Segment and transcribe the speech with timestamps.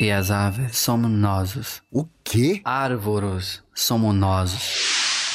[0.00, 1.80] E as aves somos nós.
[1.88, 2.60] O quê?
[2.64, 4.52] Árvores somos nós.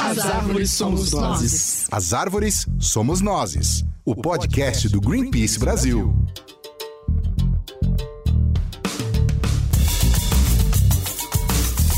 [0.01, 1.87] As árvores somos nós.
[1.89, 3.85] As árvores somos nós.
[4.03, 6.13] O podcast do Greenpeace Brasil.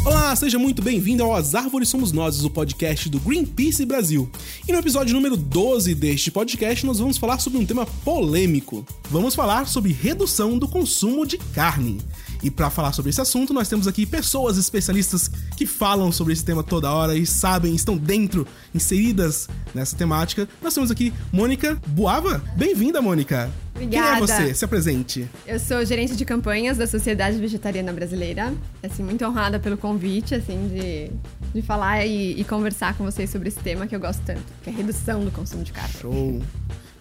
[0.05, 4.29] Olá, seja muito bem-vindo ao As Árvores Somos Nós, o podcast do Greenpeace Brasil.
[4.67, 8.85] E no episódio número 12 deste podcast, nós vamos falar sobre um tema polêmico.
[9.09, 11.99] Vamos falar sobre redução do consumo de carne.
[12.43, 16.43] E para falar sobre esse assunto, nós temos aqui pessoas especialistas que falam sobre esse
[16.43, 20.47] tema toda hora e sabem, estão dentro, inseridas nessa temática.
[20.61, 22.41] Nós temos aqui Mônica Boava.
[22.55, 23.51] Bem-vinda, Mônica.
[23.75, 24.07] Obrigada.
[24.07, 24.53] Quem é você?
[24.53, 25.29] Se apresente.
[25.45, 28.53] Eu sou gerente de campanhas da Sociedade Vegetariana Brasileira.
[28.83, 31.11] Assim, muito honrada pelo convite, assim, de,
[31.53, 34.69] de falar e, e conversar com vocês sobre esse tema que eu gosto tanto, que
[34.69, 35.93] é a redução do consumo de carne.
[36.01, 36.41] Show.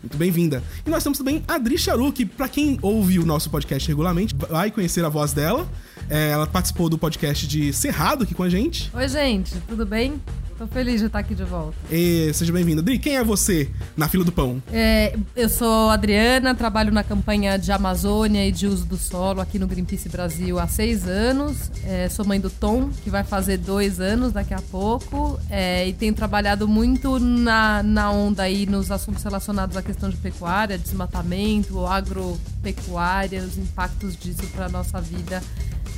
[0.03, 0.63] Muito bem-vinda.
[0.87, 4.35] E nós temos também a Adri Charu, que pra quem ouve o nosso podcast regularmente,
[4.49, 5.69] vai conhecer a voz dela.
[6.09, 8.91] É, ela participou do podcast de Cerrado aqui com a gente.
[8.95, 10.21] Oi, gente, tudo bem?
[10.61, 11.75] Tô feliz de estar aqui de volta.
[11.91, 12.83] E seja bem-vinda.
[12.83, 14.63] Adri, quem é você na fila do pão?
[14.71, 19.59] É, eu sou Adriana, trabalho na campanha de Amazônia e de uso do solo aqui
[19.59, 21.71] no Greenpeace Brasil há seis anos.
[21.83, 25.41] É, sou mãe do Tom, que vai fazer dois anos daqui a pouco.
[25.49, 30.19] É, e tenho trabalhado muito na, na onda aí nos assuntos relacionados à questão de
[30.19, 35.43] pecuária, desmatamento, agropecuária, os impactos disso para a nossa vida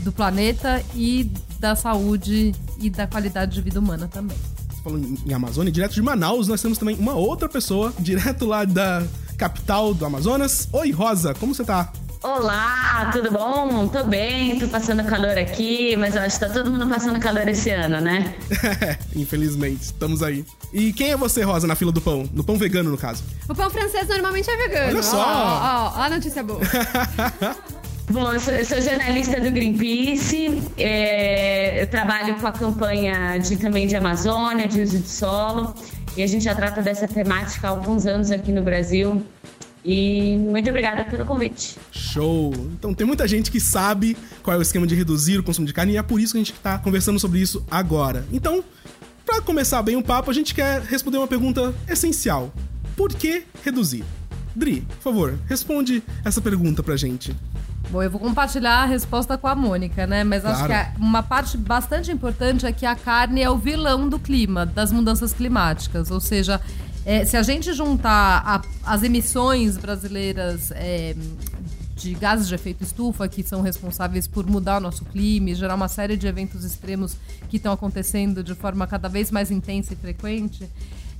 [0.03, 4.37] do planeta e da saúde e da qualidade de vida humana também.
[4.69, 8.65] Você falou em Amazônia, direto de Manaus, nós temos também uma outra pessoa, direto lá
[8.65, 9.03] da
[9.39, 10.69] capital do Amazonas.
[10.73, 11.93] Oi, Rosa, como você tá?
[12.23, 13.89] Olá, tudo bom?
[13.89, 17.49] Tô bem, tô passando calor aqui, mas eu acho que tá todo mundo passando calor
[17.49, 18.37] esse ano, né?
[19.17, 20.45] Infelizmente, estamos aí.
[20.73, 22.29] E quem é você, Rosa, na fila do pão?
[22.33, 23.25] No pão vegano, no caso.
[23.49, 24.93] O pão francês normalmente é vegano.
[24.93, 25.19] Olha só!
[25.19, 26.61] Ó, ó, ó a notícia boa.
[28.11, 33.57] Bom, eu sou, eu sou, jornalista do Greenpeace, é, eu trabalho com a campanha de,
[33.57, 35.75] também de Amazônia, de uso de solo,
[36.17, 39.23] e a gente já trata dessa temática há alguns anos aqui no Brasil.
[39.85, 41.77] E muito obrigada pelo convite.
[41.91, 42.53] Show!
[42.79, 45.73] Então tem muita gente que sabe qual é o esquema de reduzir o consumo de
[45.73, 48.25] carne e é por isso que a gente está conversando sobre isso agora.
[48.33, 48.63] Então,
[49.27, 52.53] para começar bem o papo, a gente quer responder uma pergunta essencial:
[52.97, 54.05] por que reduzir?
[54.55, 57.35] Dri, por favor, responde essa pergunta pra gente.
[57.93, 60.25] Bom, eu vou compartilhar a resposta com a Mônica, né?
[60.25, 60.57] Mas claro.
[60.57, 64.65] acho que uma parte bastante importante é que a carne é o vilão do clima,
[64.65, 66.11] das mudanças climáticas.
[66.11, 66.59] Ou seja,
[67.05, 71.15] é, se a gente juntar a, as emissões brasileiras é,
[71.95, 75.75] de gases de efeito estufa, que são responsáveis por mudar o nosso clima e gerar
[75.75, 77.15] uma série de eventos extremos
[77.51, 80.67] que estão acontecendo de forma cada vez mais intensa e frequente,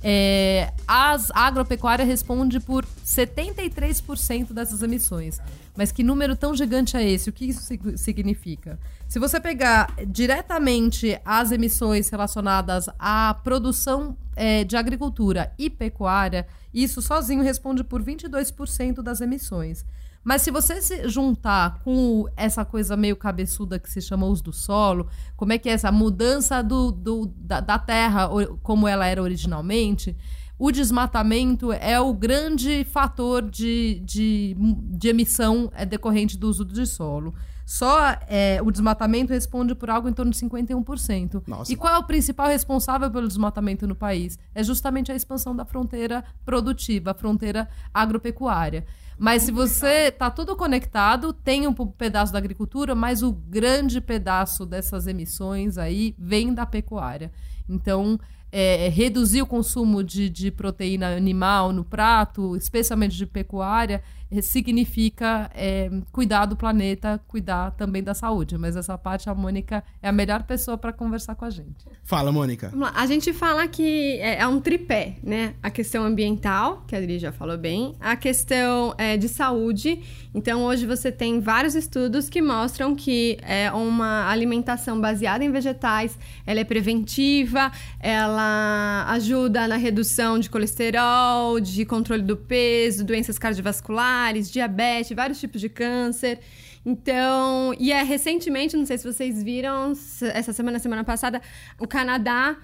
[0.03, 5.39] é, as, a agropecuária responde por 73% dessas emissões.
[5.75, 7.29] Mas que número tão gigante é esse?
[7.29, 7.61] O que isso
[7.95, 8.77] significa?
[9.07, 17.01] Se você pegar diretamente as emissões relacionadas à produção é, de agricultura e pecuária, isso
[17.01, 19.85] sozinho responde por 22% das emissões.
[20.23, 24.53] Mas se você se juntar com essa coisa meio cabeçuda que se chama uso do
[24.53, 28.29] solo, como é que é essa mudança do, do da, da terra
[28.61, 30.15] como ela era originalmente,
[30.57, 36.85] o desmatamento é o grande fator de, de, de emissão é, decorrente do uso de
[36.85, 37.33] solo.
[37.65, 37.97] Só
[38.27, 41.43] é, o desmatamento responde por algo em torno de 51%.
[41.47, 41.71] Nossa.
[41.71, 44.37] E qual é o principal responsável pelo desmatamento no país?
[44.53, 48.85] É justamente a expansão da fronteira produtiva, a fronteira agropecuária.
[49.17, 54.65] Mas se você tá tudo conectado, tem um pedaço da agricultura, mas o grande pedaço
[54.65, 57.31] dessas emissões aí vem da pecuária.
[57.69, 58.19] Então,
[58.51, 64.03] é, reduzir o consumo de, de proteína animal no prato, especialmente de pecuária,
[64.41, 68.57] significa é, cuidar do planeta, cuidar também da saúde.
[68.57, 71.85] Mas essa parte, a Mônica é a melhor pessoa para conversar com a gente.
[72.03, 72.69] Fala, Mônica.
[72.69, 72.93] Vamos lá.
[72.95, 75.53] A gente fala que é, é, um tripé, né?
[75.61, 80.01] A questão ambiental, que a Adri já falou bem, a questão é, de saúde.
[80.33, 86.17] Então, hoje você tem vários estudos que mostram que é uma alimentação baseada em vegetais,
[86.45, 94.22] ela é preventiva, ela ajuda na redução de colesterol, de controle do peso, doenças cardiovasculares,
[94.51, 96.39] diabetes, vários tipos de câncer.
[96.85, 99.93] Então, e é recentemente, não sei se vocês viram,
[100.33, 101.41] essa semana, semana passada,
[101.79, 102.57] o Canadá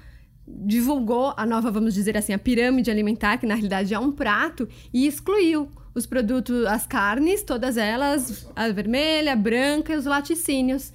[0.48, 4.68] divulgou a nova, vamos dizer assim, a pirâmide alimentar, que na realidade é um prato,
[4.94, 10.92] e excluiu os produtos, as carnes, todas elas, a vermelha, a branca e os laticínios.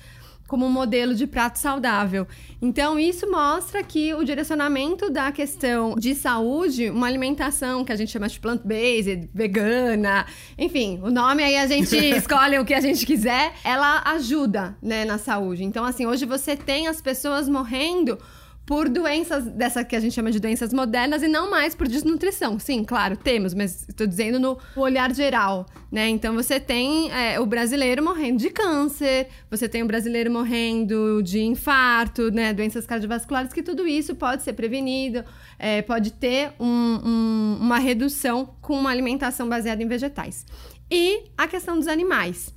[0.55, 2.29] Como um modelo de prato saudável.
[2.63, 8.13] Então, isso mostra que o direcionamento da questão de saúde, uma alimentação que a gente
[8.13, 10.25] chama de plant-based, vegana,
[10.57, 15.05] enfim, o nome aí a gente escolhe o que a gente quiser, ela ajuda, né,
[15.05, 15.65] na saúde.
[15.65, 18.17] Então, assim, hoje você tem as pessoas morrendo
[18.67, 22.59] por doenças dessa que a gente chama de doenças modernas e não mais por desnutrição.
[22.59, 26.09] Sim, claro, temos, mas estou dizendo no olhar geral, né?
[26.09, 31.43] Então você tem é, o brasileiro morrendo de câncer, você tem o brasileiro morrendo de
[31.43, 32.55] infarto, né?
[32.55, 35.23] Doenças cardiovasculares, que tudo isso pode ser prevenido,
[35.59, 36.67] é, pode ter um,
[37.05, 40.47] um, uma redução com uma alimentação baseada em vegetais.
[40.91, 42.54] E a questão dos animais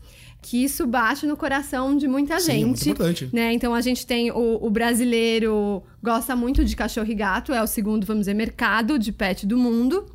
[0.49, 2.65] que isso bate no coração de muita Sim, é gente.
[2.65, 3.29] muito importante.
[3.33, 3.51] Né?
[3.51, 7.67] Então a gente tem o, o, brasileiro gosta muito de cachorro e gato, é o
[7.67, 10.05] segundo, vamos dizer, mercado de pet do mundo.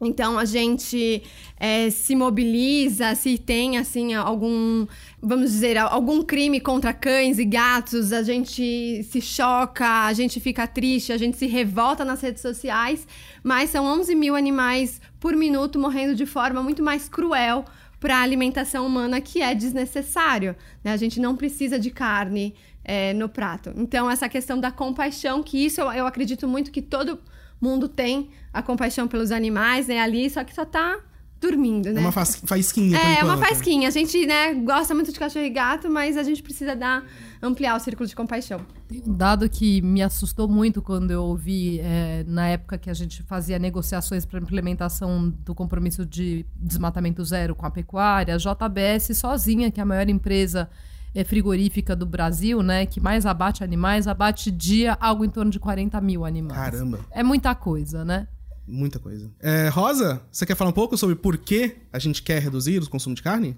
[0.00, 1.22] Então a gente
[1.60, 4.86] é, se mobiliza, se tem assim algum,
[5.20, 10.66] vamos dizer, algum crime contra cães e gatos, a gente se choca, a gente fica
[10.66, 13.06] triste, a gente se revolta nas redes sociais,
[13.44, 17.66] mas são 11 mil animais por minuto morrendo de forma muito mais cruel
[17.98, 20.54] para a alimentação humana que é desnecessário.
[20.84, 20.92] Né?
[20.92, 22.54] A gente não precisa de carne
[22.84, 23.72] é, no prato.
[23.76, 27.18] Então, essa questão da compaixão, que isso eu, eu acredito muito que todo
[27.60, 29.98] mundo tem a compaixão pelos animais, né?
[30.00, 30.98] Ali, só que só tá
[31.46, 32.00] dormindo, né?
[32.00, 32.98] É uma faísquinha.
[32.98, 33.88] É, é uma faísquinha.
[33.88, 37.04] A gente, né, gosta muito de cachorro e gato, mas a gente precisa dar,
[37.40, 38.60] ampliar o círculo de compaixão.
[38.88, 42.94] Tem um dado que me assustou muito quando eu ouvi, é, na época que a
[42.94, 49.16] gente fazia negociações para implementação do compromisso de desmatamento zero com a pecuária, a JBS
[49.16, 50.68] sozinha, que é a maior empresa
[51.14, 55.58] é, frigorífica do Brasil, né, que mais abate animais, abate dia algo em torno de
[55.58, 56.60] 40 mil animais.
[56.60, 57.00] Caramba.
[57.10, 58.28] É muita coisa, né?
[58.66, 59.30] Muita coisa.
[59.40, 62.90] É, Rosa, você quer falar um pouco sobre por que a gente quer reduzir o
[62.90, 63.56] consumo de carne?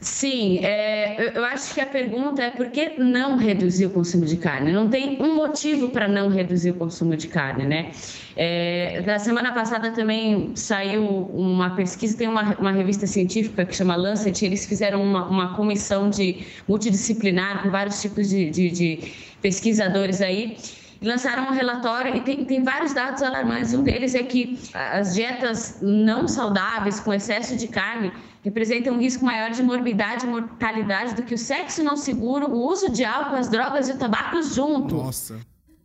[0.00, 4.38] Sim, é, eu acho que a pergunta é por que não reduzir o consumo de
[4.38, 4.72] carne?
[4.72, 7.92] Não tem um motivo para não reduzir o consumo de carne, né?
[8.34, 13.94] É, na semana passada também saiu uma pesquisa, tem uma, uma revista científica que chama
[13.94, 19.12] Lancet, eles fizeram uma, uma comissão de multidisciplinar com vários tipos de, de, de
[19.42, 20.56] pesquisadores aí
[21.02, 23.72] lançaram um relatório e tem, tem vários dados alarmantes.
[23.72, 28.12] Um deles é que as dietas não saudáveis, com excesso de carne,
[28.42, 32.66] representam um risco maior de morbidade e mortalidade do que o sexo não seguro, o
[32.66, 34.96] uso de álcool, as drogas e o tabaco junto.
[34.96, 35.38] Nossa.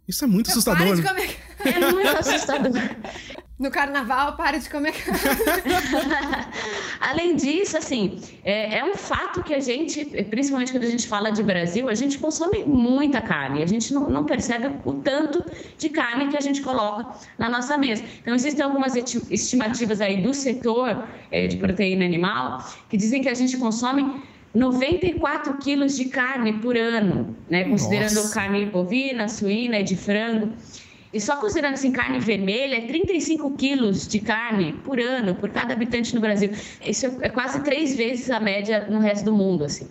[0.08, 1.02] Isso é muito assustador.
[1.02, 1.38] Comer...
[1.66, 2.82] É muito assustador.
[3.58, 4.94] No carnaval, pare de comer
[7.00, 11.32] Além disso, assim, é, é, um fato que a gente, principalmente quando a gente fala
[11.32, 13.64] de Brasil, a gente consome muita carne.
[13.64, 15.42] A gente não, não percebe o tanto
[15.78, 17.08] de carne que a gente coloca
[17.38, 18.04] na nossa mesa.
[18.22, 23.34] Então, existem algumas estimativas aí do setor é, de proteína animal que dizem que a
[23.34, 24.22] gente consome
[24.54, 27.64] 94 quilos de carne por ano, né?
[27.66, 28.34] Considerando Nossa.
[28.34, 30.52] carne bovina, suína e de frango.
[31.16, 35.72] E só considerando assim, carne vermelha, é 35 quilos de carne por ano, por cada
[35.72, 36.52] habitante no Brasil.
[36.86, 39.88] Isso é quase três vezes a média no resto do mundo, assim.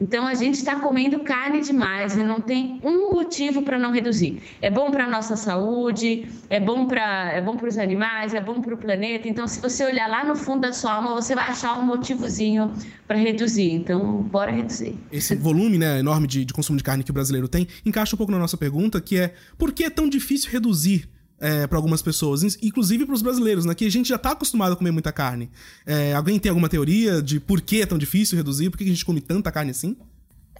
[0.00, 4.40] Então a gente está comendo carne demais e não tem um motivo para não reduzir.
[4.62, 8.40] É bom para a nossa saúde, é bom para é bom para os animais, é
[8.40, 9.28] bom para o planeta.
[9.28, 12.72] Então se você olhar lá no fundo da sua alma, você vai achar um motivozinho
[13.08, 13.72] para reduzir.
[13.72, 14.96] Então bora reduzir.
[15.10, 18.18] Esse volume né, enorme de, de consumo de carne que o brasileiro tem encaixa um
[18.18, 21.08] pouco na nossa pergunta, que é por que é tão difícil reduzir
[21.40, 23.74] é, para algumas pessoas, inclusive para os brasileiros, né?
[23.74, 25.50] Que a gente já está acostumado a comer muita carne.
[25.86, 28.70] É, alguém tem alguma teoria de por que é tão difícil reduzir?
[28.70, 29.96] Por que a gente come tanta carne assim?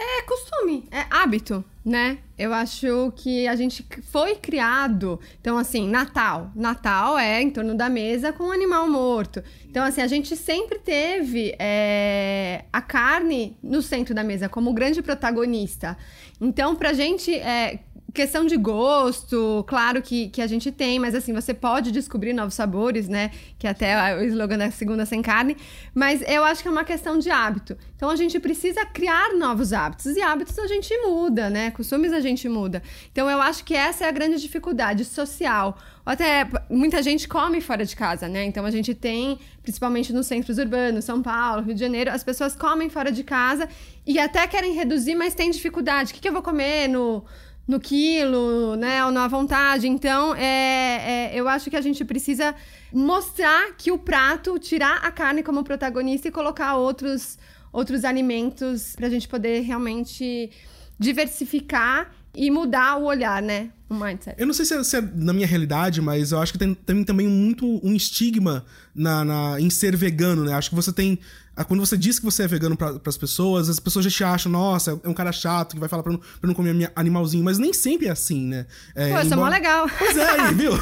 [0.01, 2.19] É costume, é hábito, né?
[2.39, 5.19] Eu acho que a gente foi criado.
[5.41, 6.53] Então, assim, Natal.
[6.55, 9.43] Natal é em torno da mesa com um animal morto.
[9.69, 15.03] Então, assim, a gente sempre teve é, a carne no centro da mesa como grande
[15.03, 15.97] protagonista.
[16.41, 17.81] Então, pra gente é,
[18.19, 22.55] questão de gosto, claro que, que a gente tem, mas assim, você pode descobrir novos
[22.55, 23.31] sabores, né?
[23.56, 25.56] Que até o slogan da segunda sem carne.
[25.94, 27.79] Mas eu acho que é uma questão de hábito.
[27.94, 30.17] Então a gente precisa criar novos hábitos.
[30.17, 31.70] E hábitos a gente muda, né?
[31.70, 32.82] Costumes a gente muda.
[33.13, 35.79] Então eu acho que essa é a grande dificuldade social.
[36.05, 38.44] Até muita gente come fora de casa, né?
[38.44, 42.56] Então a gente tem, principalmente nos centros urbanos, São Paulo, Rio de Janeiro, as pessoas
[42.56, 43.69] comem fora de casa
[44.05, 46.10] e até querem reduzir, mas tem dificuldade.
[46.10, 47.22] O que, que eu vou comer no
[47.69, 49.87] no quilo, né, ou na vontade.
[49.87, 52.55] Então, é, é, eu acho que a gente precisa
[52.91, 57.39] mostrar que o prato, tirar a carne como protagonista e colocar outros,
[57.70, 60.51] outros alimentos para a gente poder realmente
[60.98, 63.70] diversificar e mudar o olhar, né?
[63.89, 64.37] O mindset.
[64.39, 66.75] Eu não sei se é, se é, na minha realidade, mas eu acho que tem,
[66.75, 70.55] tem também muito um estigma na, na, em ser vegano, né?
[70.55, 71.19] Acho que você tem
[71.65, 74.50] quando você diz que você é vegano para as pessoas, as pessoas já te acham,
[74.50, 77.44] nossa, é um cara chato que vai falar pra não, pra não comer animalzinho.
[77.44, 78.67] Mas nem sempre é assim, né?
[78.94, 79.29] É, Pô, eu embora...
[79.29, 79.91] sou mó legal.
[79.98, 80.72] Pois é, viu?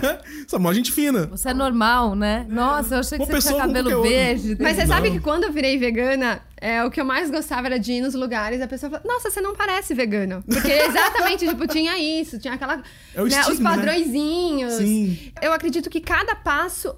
[0.46, 1.26] sou mó gente fina.
[1.26, 2.46] Você é normal, né?
[2.48, 4.56] Nossa, eu achei que Uma você tinha cabelo verde.
[4.60, 7.78] Mas você sabe que quando eu virei vegana, é, o que eu mais gostava era
[7.78, 10.42] de ir nos lugares a pessoa falava, nossa, você não parece vegano.
[10.46, 12.82] Porque exatamente, tipo, tinha isso, tinha aquela.
[13.14, 13.70] É né, estigma, os né?
[13.70, 14.72] padrõezinhos.
[14.74, 14.78] Né?
[14.78, 15.32] Sim.
[15.40, 16.94] Eu acredito que cada passo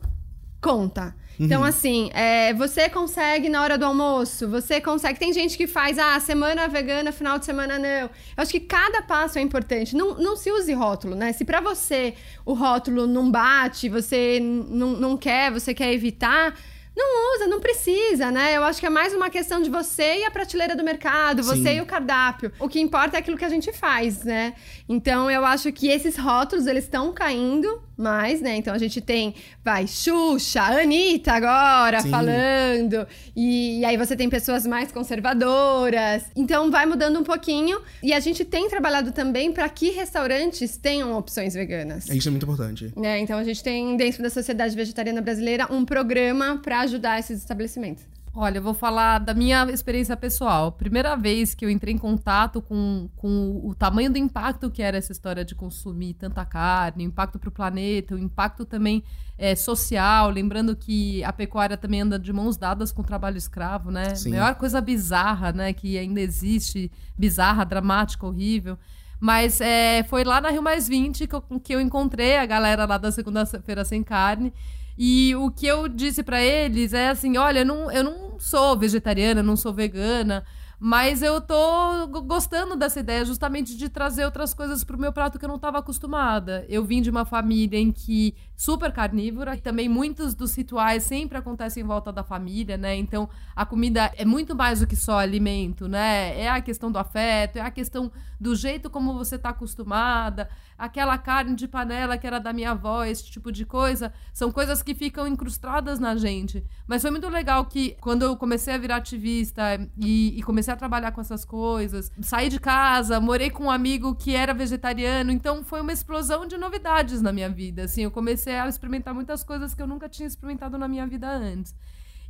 [0.61, 1.15] conta.
[1.39, 1.67] Então, uhum.
[1.67, 5.19] assim, é, você consegue na hora do almoço, você consegue.
[5.19, 7.89] Tem gente que faz, ah, semana vegana, final de semana não.
[7.89, 9.95] Eu acho que cada passo é importante.
[9.95, 11.33] Não, não se use rótulo, né?
[11.33, 12.15] Se para você
[12.45, 16.55] o rótulo não bate, você não, não quer, você quer evitar
[16.99, 18.57] não usa, não precisa, né?
[18.57, 21.63] Eu acho que é mais uma questão de você e a prateleira do mercado, você
[21.63, 21.77] Sim.
[21.77, 22.51] e o cardápio.
[22.59, 24.55] O que importa é aquilo que a gente faz, né?
[24.89, 28.57] Então eu acho que esses rótulos eles estão caindo mais, né?
[28.57, 32.11] Então a gente tem, vai, Xuxa, Anitta agora Sim.
[32.11, 36.25] falando, e, e, aí você tem pessoas mais conservadoras.
[36.37, 37.81] Então vai mudando um pouquinho.
[38.03, 42.09] E a gente tem trabalhado também para que restaurantes tenham opções veganas.
[42.09, 42.93] Isso é muito importante.
[43.03, 47.39] É, então a gente tem, dentro da Sociedade Vegetariana Brasileira, um programa para ajudar esses
[47.39, 48.05] estabelecimentos.
[48.41, 50.71] Olha, eu vou falar da minha experiência pessoal.
[50.71, 54.97] Primeira vez que eu entrei em contato com, com o tamanho do impacto que era
[54.97, 59.03] essa história de consumir tanta carne, o impacto para o planeta, o impacto também
[59.37, 60.31] é, social.
[60.31, 64.15] Lembrando que a pecuária também anda de mãos dadas com o trabalho escravo, né?
[64.15, 64.31] Sim.
[64.31, 65.73] Maior coisa bizarra, né?
[65.73, 68.79] Que ainda existe, bizarra, dramática, horrível.
[69.19, 72.87] Mas é, foi lá na Rio Mais 20 que eu, que eu encontrei a galera
[72.87, 74.53] lá da Segunda-feira Sem Carne.
[74.99, 78.77] E o que eu disse para eles é assim: olha, eu não, eu não sou
[78.77, 80.45] vegetariana, não sou vegana.
[80.81, 85.45] Mas eu tô gostando dessa ideia justamente de trazer outras coisas pro meu prato que
[85.45, 86.65] eu não estava acostumada.
[86.69, 91.39] Eu vim de uma família em que super carnívora, e também muitos dos rituais sempre
[91.39, 92.97] acontecem em volta da família, né?
[92.97, 96.41] Então, a comida é muito mais do que só alimento, né?
[96.41, 101.17] É a questão do afeto, é a questão do jeito como você está acostumada, aquela
[101.19, 104.95] carne de panela que era da minha avó, esse tipo de coisa, são coisas que
[104.95, 106.65] ficam incrustadas na gente.
[106.87, 109.63] Mas foi muito legal que quando eu comecei a virar ativista
[109.97, 114.15] e, e comecei a trabalhar com essas coisas, saí de casa, morei com um amigo
[114.15, 117.85] que era vegetariano, então foi uma explosão de novidades na minha vida.
[117.85, 121.31] Assim, eu comecei a experimentar muitas coisas que eu nunca tinha experimentado na minha vida
[121.31, 121.75] antes.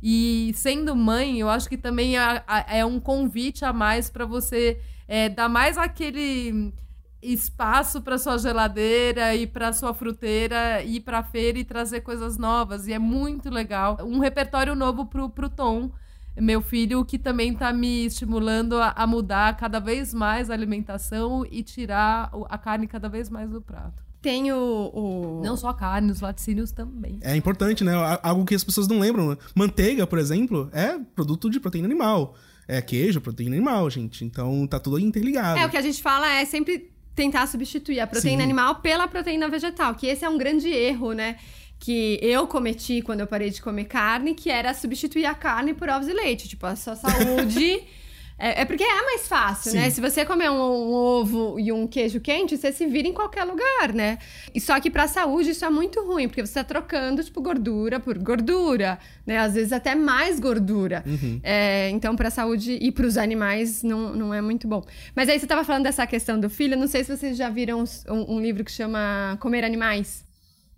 [0.01, 4.79] E sendo mãe, eu acho que também é, é um convite a mais para você
[5.07, 6.73] é, dar mais aquele
[7.21, 12.87] espaço para sua geladeira e para sua fruteira ir para feira e trazer coisas novas
[12.87, 15.91] e é muito legal um repertório novo pro, pro Tom
[16.39, 21.45] meu filho que também está me estimulando a, a, mudar cada vez mais a alimentação
[21.49, 25.41] e tirar a carne cada vez mais do prato tem o, o...
[25.43, 27.19] Não só a carne, os laticínios também.
[27.21, 27.93] É importante, né?
[28.21, 29.37] Algo que as pessoas não lembram.
[29.55, 32.35] Manteiga, por exemplo, é produto de proteína animal.
[32.67, 34.25] É queijo, proteína animal, gente.
[34.25, 35.59] Então tá tudo interligado.
[35.59, 38.43] É, o que a gente fala é sempre tentar substituir a proteína Sim.
[38.43, 41.37] animal pela proteína vegetal, que esse é um grande erro, né?
[41.79, 45.89] Que eu cometi quando eu parei de comer carne, que era substituir a carne por
[45.89, 46.47] ovos e leite.
[46.47, 47.81] Tipo, a sua saúde
[48.39, 49.79] É, é, porque é mais fácil, né?
[49.79, 49.85] Sim.
[49.85, 49.89] né?
[49.89, 53.43] Se você comer um, um, ovo e um queijo quente, você se vira em qualquer
[53.43, 54.17] lugar, né?
[54.55, 57.99] E só que pra saúde isso é muito ruim, porque você tá trocando, tipo, gordura
[57.99, 59.37] por gordura, né?
[59.39, 61.03] Às vezes até mais gordura.
[61.05, 61.41] Uhum.
[61.43, 64.85] É, então, pra saúde e pros animais não, não é muito bom.
[65.13, 67.83] Mas aí você tava falando dessa questão do filho, não sei se vocês já viram
[68.09, 70.23] um, um livro que chama Comer Animais,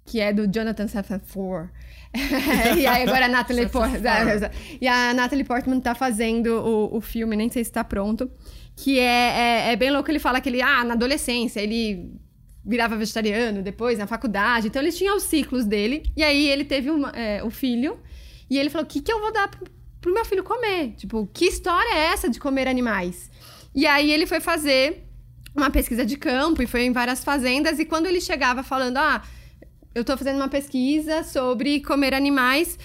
[0.05, 1.21] que é do Jonathan Safran
[2.77, 4.51] e aí agora a Natalie Portman.
[4.81, 8.29] e a Natalie Portman tá fazendo o, o filme, nem sei se tá pronto.
[8.75, 12.11] Que é, é, é, bem louco, ele fala que ele, ah, na adolescência, ele
[12.65, 14.67] virava vegetariano, depois na faculdade.
[14.67, 16.03] Então ele tinha os ciclos dele.
[16.15, 17.99] E aí ele teve é, o filho.
[18.49, 19.65] E ele falou: o que, que eu vou dar pro,
[20.01, 20.93] pro meu filho comer?
[20.97, 23.31] Tipo, que história é essa de comer animais?
[23.73, 25.07] E aí ele foi fazer
[25.55, 27.79] uma pesquisa de campo e foi em várias fazendas.
[27.79, 29.21] E quando ele chegava falando, ah
[29.93, 32.77] eu tô fazendo uma pesquisa sobre comer animais.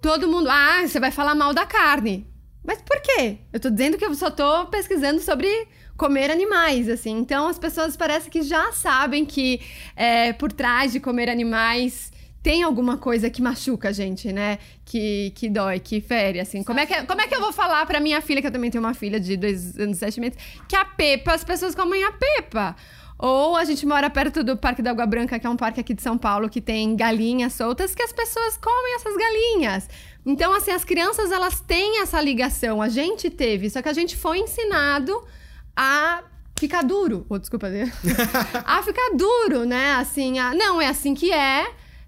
[0.00, 2.26] Todo mundo, ah, você vai falar mal da carne.
[2.64, 3.38] Mas por quê?
[3.52, 5.48] Eu tô dizendo que eu só tô pesquisando sobre
[5.96, 7.18] comer animais, assim.
[7.18, 9.60] Então as pessoas parecem que já sabem que
[9.94, 14.58] é, por trás de comer animais tem alguma coisa que machuca a gente, né?
[14.84, 16.62] Que, que dói, que fere, assim.
[16.62, 18.70] Como é, que, como é que eu vou falar pra minha filha, que eu também
[18.70, 22.04] tenho uma filha de dois anos e sete meses, que a Pepa, as pessoas comem
[22.04, 22.76] a Pepa?
[23.18, 25.94] Ou a gente mora perto do Parque da Água Branca, que é um parque aqui
[25.94, 29.88] de São Paulo, que tem galinhas soltas, que as pessoas comem essas galinhas.
[30.26, 32.82] Então, assim, as crianças, elas têm essa ligação.
[32.82, 35.22] A gente teve, só que a gente foi ensinado
[35.76, 36.24] a
[36.58, 37.24] ficar duro.
[37.28, 37.68] Oh, desculpa.
[38.64, 39.92] a ficar duro, né?
[39.92, 40.54] Assim, a...
[40.54, 41.66] não, é assim que é.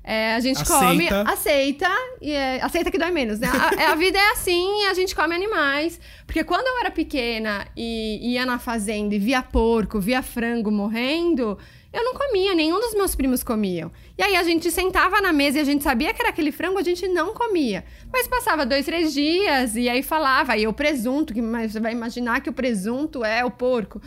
[0.08, 0.86] É, a gente aceita.
[0.86, 1.88] come, aceita,
[2.22, 3.48] e é, aceita que dói menos, né?
[3.48, 5.98] A, é, a, vida é assim, a gente come animais.
[6.24, 11.58] Porque quando eu era pequena e ia na fazenda e via porco, via frango morrendo,
[11.92, 13.90] eu não comia, nenhum dos meus primos comiam.
[14.16, 16.78] E aí a gente sentava na mesa e a gente sabia que era aquele frango,
[16.78, 17.84] a gente não comia.
[18.12, 22.40] Mas passava dois, três dias e aí falava, aí o presunto, que você vai imaginar
[22.42, 24.00] que o presunto é o porco.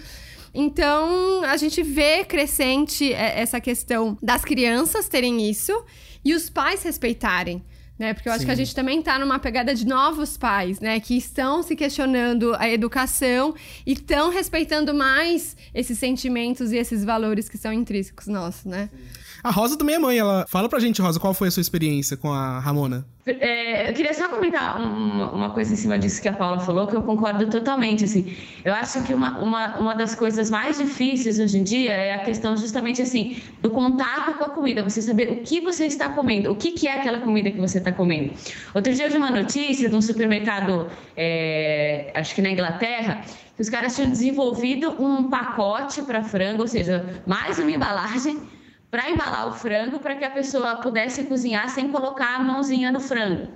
[0.53, 5.83] Então, a gente vê crescente é, essa questão das crianças terem isso
[6.23, 7.63] e os pais respeitarem.
[7.97, 8.13] Né?
[8.13, 8.45] Porque eu acho Sim.
[8.45, 11.01] que a gente também está numa pegada de novos pais, né?
[11.01, 13.53] Que estão se questionando a educação
[13.85, 18.89] e estão respeitando mais esses sentimentos e esses valores que são intrínsecos nossos, né?
[18.89, 19.18] Sim.
[19.43, 22.17] A Rosa também é mãe, ela fala pra gente, Rosa, qual foi a sua experiência
[22.17, 23.05] com a Ramona?
[23.25, 26.87] É, eu queria só comentar uma, uma, coisa em cima disso que a Paula falou,
[26.87, 28.03] que eu concordo totalmente.
[28.03, 32.15] Assim, eu acho que uma, uma, uma das coisas mais difíceis hoje em dia é
[32.15, 36.09] a questão justamente assim do contato com a comida, você saber o que você está
[36.09, 38.33] comendo, o que, que é aquela comida que você está comendo.
[38.73, 43.21] Outro dia eu vi uma notícia de um supermercado, é, acho que na Inglaterra,
[43.55, 48.39] que os caras tinham desenvolvido um pacote para frango, ou seja, mais uma embalagem
[48.89, 52.99] para embalar o frango para que a pessoa pudesse cozinhar sem colocar a mãozinha no
[52.99, 53.47] frango.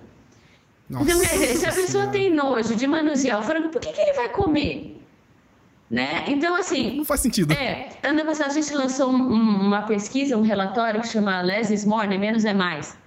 [0.89, 3.91] Nossa então, quer dizer, se a pessoa tem nojo de manusear o frango, por que,
[3.91, 5.01] que ele vai comer?
[5.89, 6.23] Né?
[6.27, 6.97] Então, assim.
[6.97, 7.53] Não faz sentido.
[7.53, 11.85] É, ano passado a gente lançou um, uma pesquisa, um relatório que chama Less is
[11.85, 12.17] More, né?
[12.17, 12.97] Menos é Mais.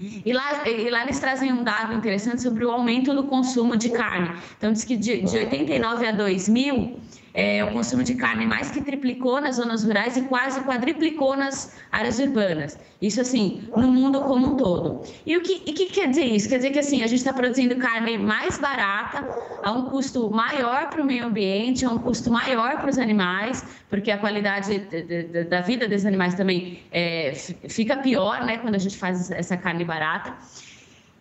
[0.00, 3.90] E lá, e lá eles trazem um dado interessante sobre o aumento do consumo de
[3.90, 4.30] carne.
[4.56, 7.00] Então, diz que de, de 89 a 2000,
[7.34, 11.76] é, o consumo de carne mais que triplicou nas zonas rurais e quase quadriplicou nas
[11.90, 12.78] áreas urbanas.
[13.00, 15.02] Isso, assim, no mundo como um todo.
[15.24, 16.48] E o que, e que quer dizer isso?
[16.48, 19.28] Quer dizer que, assim, a gente está produzindo carne mais barata,
[19.62, 23.64] a um custo maior para o meio ambiente, a um custo maior para os animais,
[23.88, 27.32] porque a qualidade de, de, da vida dos animais também é,
[27.68, 30.36] fica pior, né, quando a gente faz essa carne barata.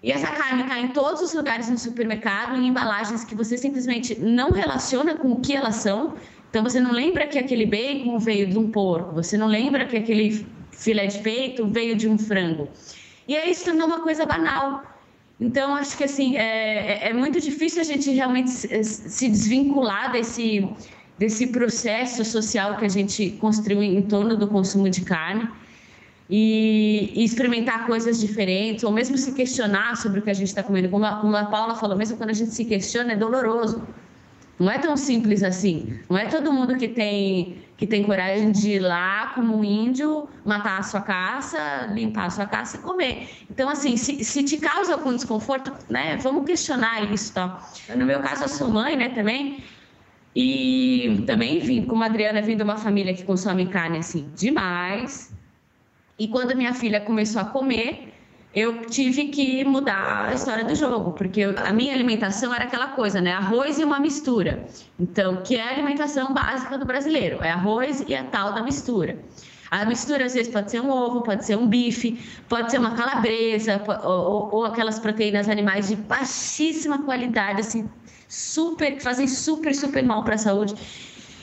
[0.04, 4.20] E essa carne está em todos os lugares no supermercado, em embalagens que você simplesmente
[4.20, 6.14] não relaciona com o que elas são.
[6.50, 9.98] Então você não lembra que aquele bacon veio de um porco, você não lembra que
[9.98, 12.70] aquele filé de peito veio de um frango.
[13.28, 14.84] E aí isso tornou uma coisa banal.
[15.40, 20.68] Então acho que assim é, é, é muito difícil a gente realmente se desvincular desse
[21.18, 25.50] desse processo social que a gente construiu em torno do consumo de carne
[26.30, 30.62] e, e, experimentar coisas diferentes, ou mesmo se questionar sobre o que a gente está
[30.62, 30.90] comendo.
[30.90, 33.82] Como a, como a Paula falou, mesmo quando a gente se questiona, é doloroso.
[34.60, 36.00] Não é tão simples assim.
[36.10, 40.28] Não é todo mundo que tem, que tem coragem de ir lá, como um índio,
[40.44, 43.30] matar a sua caça, limpar a sua caça e comer.
[43.50, 47.34] Então, assim, se, se te causa algum desconforto, né, vamos questionar isso.
[47.34, 47.62] Tá?
[47.96, 49.64] No meu caso, eu sou mãe, né, também.
[50.36, 55.32] E também vim, como a Adriana, vim de uma família que consome carne, assim, demais.
[56.20, 58.14] E quando minha filha começou a comer,
[58.56, 63.22] eu tive que mudar a história do jogo, porque a minha alimentação era aquela coisa,
[63.22, 63.34] né?
[63.34, 64.66] Arroz e uma mistura.
[65.00, 67.38] Então, que é a alimentação básica do brasileiro?
[67.44, 69.20] É arroz e a tal da mistura.
[69.70, 72.96] A mistura, às vezes, pode ser um ovo, pode ser um bife, pode ser uma
[72.96, 77.88] calabresa, ou, ou aquelas proteínas animais de baixíssima qualidade, assim,
[78.28, 80.74] super, que fazem super, super mal para a saúde.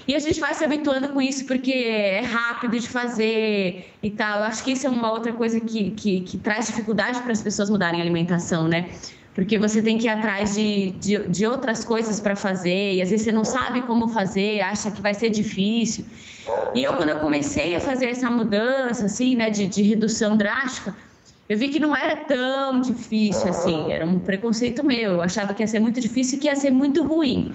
[0.06, 4.40] E a gente vai se habituando com isso porque é rápido de fazer e tal.
[4.40, 7.42] Eu acho que isso é uma outra coisa que, que, que traz dificuldade para as
[7.42, 8.90] pessoas mudarem a alimentação, né?
[9.34, 13.10] Porque você tem que ir atrás de, de, de outras coisas para fazer e às
[13.10, 16.04] vezes você não sabe como fazer, acha que vai ser difícil.
[16.74, 20.94] E eu, quando eu comecei a fazer essa mudança, assim, né, de, de redução drástica,
[21.48, 25.12] eu vi que não era tão difícil assim, era um preconceito meu.
[25.12, 27.52] Eu achava que ia ser muito difícil e que ia ser muito ruim.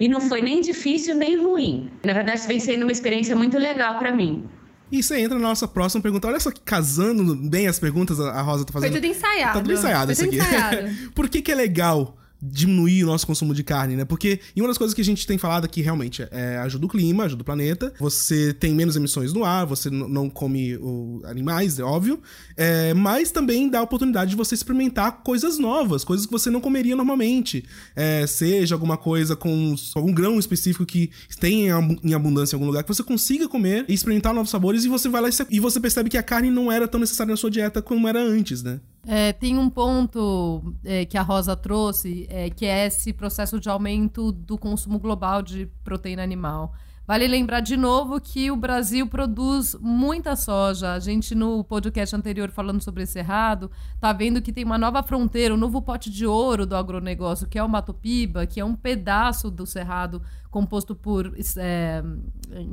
[0.00, 1.90] E não foi nem difícil nem ruim.
[2.04, 4.44] Na verdade, vem sendo uma experiência muito legal para mim.
[4.90, 6.28] E você entra na nossa próxima pergunta.
[6.28, 8.92] Olha só que casando bem as perguntas a Rosa tá fazendo.
[8.92, 9.52] Foi tudo ensaiado.
[9.52, 10.36] Tá tudo ensaiado isso aqui.
[10.36, 10.88] Ensaiado.
[11.14, 14.04] Por que, que é legal diminuir o nosso consumo de carne, né?
[14.04, 16.88] Porque e uma das coisas que a gente tem falado aqui realmente é ajuda o
[16.88, 21.78] clima, ajuda o planeta, você tem menos emissões no ar, você não come o, animais,
[21.78, 22.20] é óbvio,
[22.56, 26.60] é, mas também dá a oportunidade de você experimentar coisas novas, coisas que você não
[26.60, 27.64] comeria normalmente,
[27.96, 31.68] é, seja alguma coisa com algum grão específico que tem
[32.02, 35.08] em abundância em algum lugar, que você consiga comer e experimentar novos sabores e você
[35.08, 37.82] vai lá e você percebe que a carne não era tão necessária na sua dieta
[37.82, 38.80] como era antes, né?
[39.10, 43.66] É, tem um ponto é, que a Rosa trouxe, é, que é esse processo de
[43.66, 46.74] aumento do consumo global de proteína animal.
[47.06, 50.92] Vale lembrar de novo que o Brasil produz muita soja.
[50.92, 55.02] A gente, no podcast anterior, falando sobre esse cerrado, tá vendo que tem uma nova
[55.02, 58.64] fronteira, um novo pote de ouro do agronegócio, que é o Mato Piba, que é
[58.64, 62.02] um pedaço do cerrado composto por, é,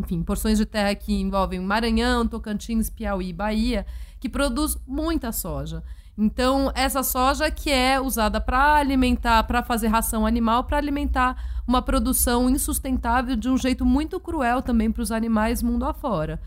[0.02, 3.86] enfim, porções de terra que envolvem Maranhão, Tocantins, Piauí e Bahia,
[4.20, 5.82] que produz muita soja.
[6.18, 11.36] Então, essa soja que é usada para alimentar, para fazer ração animal, para alimentar
[11.68, 16.40] uma produção insustentável de um jeito muito cruel também para os animais mundo afora.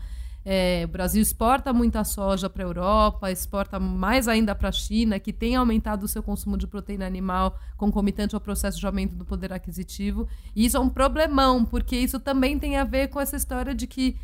[0.43, 5.19] É, o Brasil exporta muita soja para a Europa, exporta mais ainda para a China,
[5.19, 9.25] que tem aumentado o seu consumo de proteína animal concomitante ao processo de aumento do
[9.25, 10.27] poder aquisitivo.
[10.55, 13.85] E isso é um problemão, porque isso também tem a ver com essa história de
[13.85, 14.17] que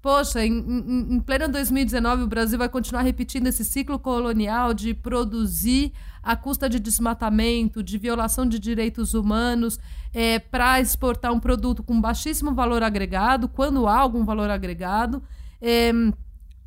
[0.00, 4.94] Poxa, em, em, em pleno 2019 o Brasil vai continuar repetindo esse ciclo colonial de
[4.94, 9.78] produzir à custa de desmatamento, de violação de direitos humanos,
[10.14, 15.22] é, para exportar um produto com baixíssimo valor agregado, quando há algum valor agregado.
[15.60, 15.92] É,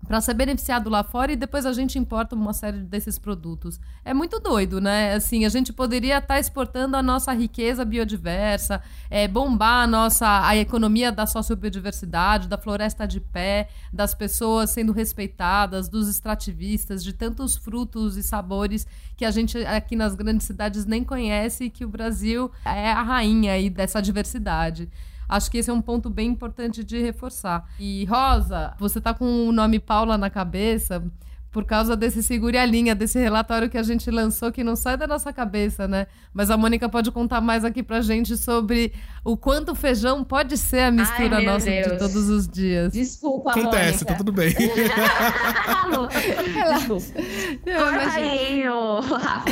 [0.08, 3.80] para ser beneficiado lá fora e depois a gente importa uma série desses produtos.
[4.04, 5.14] É muito doido, né?
[5.14, 10.46] Assim, a gente poderia estar tá exportando a nossa riqueza biodiversa, é, bombar a nossa
[10.46, 17.14] a economia da sociobiodiversidade, da floresta de pé, das pessoas sendo respeitadas, dos extrativistas, de
[17.14, 21.86] tantos frutos e sabores que a gente aqui nas grandes cidades nem conhece e que
[21.86, 24.90] o Brasil é a rainha aí dessa diversidade.
[25.32, 27.66] Acho que esse é um ponto bem importante de reforçar.
[27.80, 31.02] E Rosa, você tá com o nome Paula na cabeça
[31.52, 34.96] por causa desse segure a linha, desse relatório que a gente lançou, que não sai
[34.96, 36.08] da nossa cabeça, né?
[36.34, 40.58] Mas a Mônica pode contar mais aqui pra gente sobre o quanto o feijão pode
[40.58, 41.92] ser a mistura Ai, nossa Deus.
[41.92, 42.94] de todos os dias.
[42.94, 44.06] Desculpa, Acontece, Mônica.
[44.06, 44.56] tá tudo bem.
[46.78, 47.06] Desculpa.
[47.66, 49.52] Corta aí, Rafa,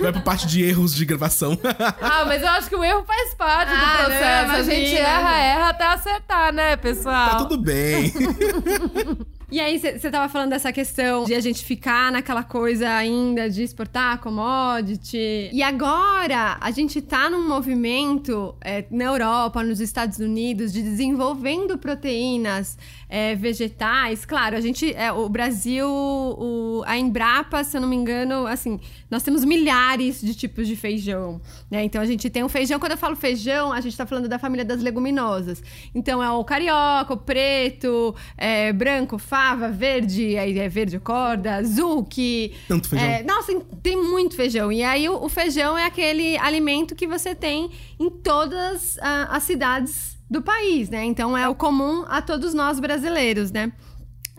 [0.00, 1.56] Vai pra parte de erros de gravação.
[2.00, 4.48] ah, mas eu acho que o erro faz parte ah, do processo.
[4.48, 7.30] Não, a gente erra, erra até acertar, né, pessoal?
[7.30, 8.12] Tá tudo bem.
[9.54, 13.62] E aí, você tava falando dessa questão de a gente ficar naquela coisa ainda de
[13.62, 15.48] exportar commodity.
[15.52, 21.78] E agora, a gente tá num movimento é, na Europa, nos Estados Unidos, de desenvolvendo
[21.78, 22.76] proteínas
[23.08, 24.24] é, vegetais.
[24.24, 28.80] Claro, a gente, é, o Brasil, o, a Embrapa, se eu não me engano, assim,
[29.08, 31.40] nós temos milhares de tipos de feijão,
[31.70, 31.84] né?
[31.84, 34.36] Então a gente tem um feijão, quando eu falo feijão, a gente tá falando da
[34.36, 35.62] família das leguminosas.
[35.94, 42.02] Então é o carioca, o preto, é, branco, fava, verde, aí é verde corda, azul,
[42.04, 42.52] que...
[42.66, 43.08] Tanto feijão.
[43.08, 43.52] É, nossa,
[43.82, 44.72] tem muito feijão.
[44.72, 49.42] E aí o, o, feijão é aquele alimento que você tem em todas uh, as
[49.42, 51.04] cidades do país, né?
[51.04, 53.70] Então é o comum a todos nós brasileiros, né?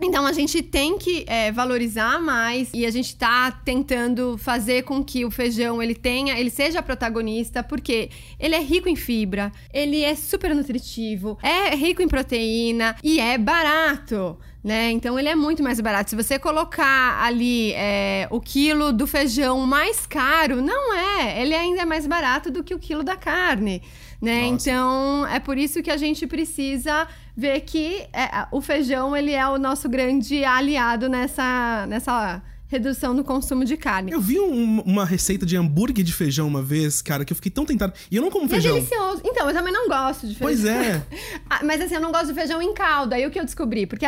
[0.02, 5.02] Então a gente tem que é, valorizar mais e a gente está tentando fazer com
[5.02, 10.02] que o feijão ele tenha, ele seja protagonista, porque ele é rico em fibra, ele
[10.02, 14.36] é super nutritivo, é rico em proteína e é barato.
[14.66, 14.90] Né?
[14.90, 16.10] Então ele é muito mais barato.
[16.10, 21.40] Se você colocar ali é, o quilo do feijão mais caro, não é.
[21.40, 23.80] Ele ainda é mais barato do que o quilo da carne
[24.20, 24.50] né?
[24.50, 24.70] Nossa.
[24.70, 29.46] Então, é por isso que a gente precisa ver que é, o feijão ele é
[29.46, 34.12] o nosso grande aliado nessa, nessa redução no consumo de carne.
[34.12, 37.50] Eu vi um, uma receita de hambúrguer de feijão uma vez, cara, que eu fiquei
[37.50, 37.92] tão tentado.
[38.10, 38.76] E eu não como e é feijão.
[38.76, 39.22] É delicioso.
[39.24, 40.40] Então, eu também não gosto de feijão.
[40.40, 41.02] Pois é.
[41.48, 43.14] Ah, mas assim, eu não gosto de feijão em caldo.
[43.14, 43.86] Aí o que eu descobri?
[43.86, 44.04] Porque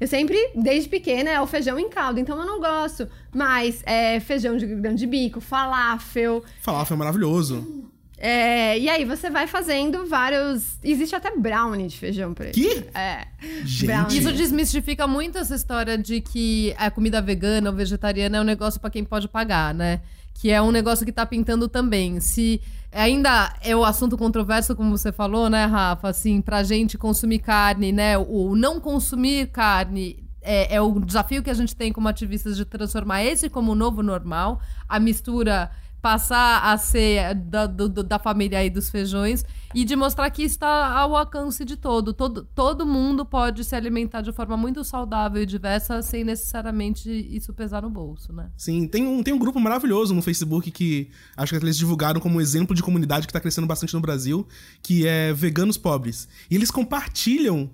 [0.00, 2.18] eu sempre, desde pequena, é o feijão em caldo.
[2.18, 3.08] Então eu não gosto.
[3.32, 6.42] Mas é feijão de grão de bico, falafel.
[6.60, 7.90] Falafel é maravilhoso.
[8.22, 10.78] É, e aí você vai fazendo vários.
[10.84, 12.52] Existe até brownie de feijão preto.
[12.52, 12.84] Que?
[12.94, 13.26] É.
[13.64, 14.18] Gente.
[14.18, 18.78] Isso desmistifica muito essa história de que a comida vegana ou vegetariana é um negócio
[18.78, 20.02] para quem pode pagar, né?
[20.34, 22.20] Que é um negócio que tá pintando também.
[22.20, 22.60] Se
[22.92, 26.10] ainda é o assunto controverso, como você falou, né, Rafa?
[26.10, 28.18] Assim, pra gente consumir carne, né?
[28.18, 32.66] O não consumir carne é, é, o desafio que a gente tem como ativistas de
[32.66, 38.58] transformar esse como o novo normal, a mistura passar a ser da, do, da família
[38.58, 42.12] aí dos feijões e de mostrar que está ao alcance de todo.
[42.12, 42.48] todo.
[42.54, 47.82] Todo mundo pode se alimentar de forma muito saudável e diversa sem necessariamente isso pesar
[47.82, 48.50] no bolso, né?
[48.56, 52.40] Sim, tem um, tem um grupo maravilhoso no Facebook que acho que eles divulgaram como
[52.40, 54.46] exemplo de comunidade que está crescendo bastante no Brasil,
[54.82, 56.28] que é Veganos Pobres.
[56.50, 57.70] E eles compartilham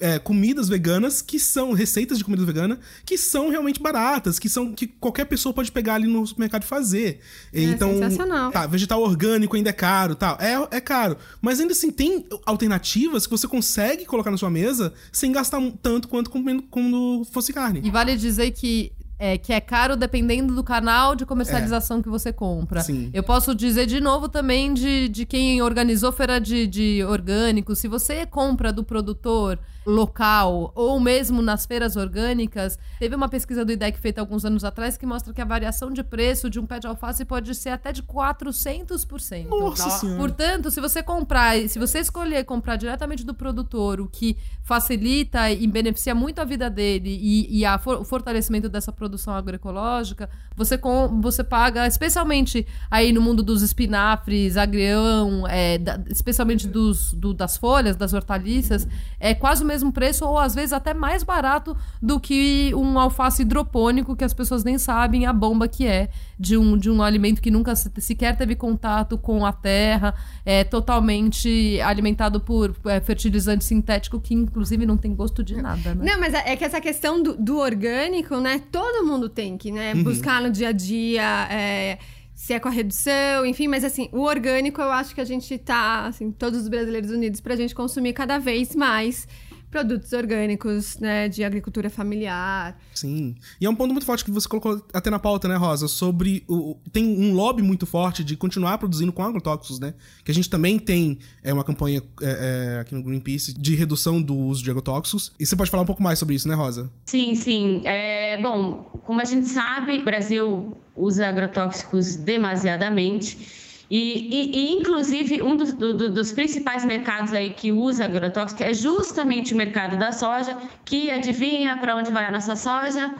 [0.00, 4.72] é, comidas veganas que são receitas de comida vegana que são realmente baratas, que são
[4.72, 7.20] que qualquer pessoa pode pegar ali no supermercado e fazer.
[7.52, 8.50] É então, sensacional.
[8.50, 10.36] tá, vegetal orgânico ainda é caro, tal.
[10.40, 14.92] É, é caro, mas ainda assim tem alternativas que você consegue colocar na sua mesa
[15.12, 17.80] sem gastar tanto quanto quando fosse carne.
[17.84, 22.02] E vale dizer que é, que é caro dependendo do canal de comercialização é.
[22.02, 22.82] que você compra.
[22.82, 23.10] Sim.
[23.12, 27.80] Eu posso dizer de novo também de, de quem organizou feira de, de orgânicos.
[27.80, 29.58] Se você compra do produtor
[29.88, 34.96] local ou mesmo nas feiras orgânicas, teve uma pesquisa do IDEC feita alguns anos atrás
[34.96, 37.90] que mostra que a variação de preço de um pé de alface pode ser até
[37.90, 39.48] de 400%.
[39.48, 40.18] Nossa senhora.
[40.18, 45.66] Portanto, se você comprar, se você escolher comprar diretamente do produtor, o que facilita e
[45.66, 50.76] beneficia muito a vida dele e, e a for, o fortalecimento dessa produção agroecológica, você,
[50.76, 57.32] com, você paga, especialmente aí no mundo dos espinafres, agrião, é, da, especialmente dos, do,
[57.32, 58.86] das folhas, das hortaliças,
[59.18, 62.98] é quase o mesmo mesmo preço ou às vezes até mais barato do que um
[62.98, 67.02] alface hidropônico que as pessoas nem sabem a bomba que é de um, de um
[67.02, 70.14] alimento que nunca sequer teve contato com a terra,
[70.44, 76.12] é totalmente alimentado por é, fertilizante sintético que inclusive não tem gosto de nada, né?
[76.12, 78.60] Não, mas é, é que essa questão do, do orgânico, né?
[78.72, 79.94] Todo mundo tem que, né?
[79.94, 80.02] Uhum.
[80.02, 81.48] Buscar no dia a dia.
[81.50, 81.98] É
[82.38, 85.58] se é com a redução, enfim, mas assim, o orgânico eu acho que a gente
[85.58, 89.26] tá, assim, todos os brasileiros unidos pra gente consumir cada vez mais
[89.70, 92.78] produtos orgânicos, né, de agricultura familiar.
[92.94, 93.34] Sim.
[93.60, 96.44] E é um ponto muito forte que você colocou até na pauta, né, Rosa, sobre
[96.48, 99.94] o tem um lobby muito forte de continuar produzindo com agrotóxicos, né?
[100.24, 104.20] Que a gente também tem é uma campanha é, é, aqui no Greenpeace de redução
[104.20, 105.32] do uso de agrotóxicos.
[105.38, 106.90] E você pode falar um pouco mais sobre isso, né, Rosa?
[107.06, 107.82] Sim, sim.
[107.84, 113.67] É, bom, como a gente sabe, o Brasil usa agrotóxicos demasiadamente.
[113.90, 118.74] E, e, e, inclusive, um dos, do, dos, principais mercados aí que usa agrotóxico é
[118.74, 123.14] justamente o mercado da soja, que adivinha para onde vai a nossa soja?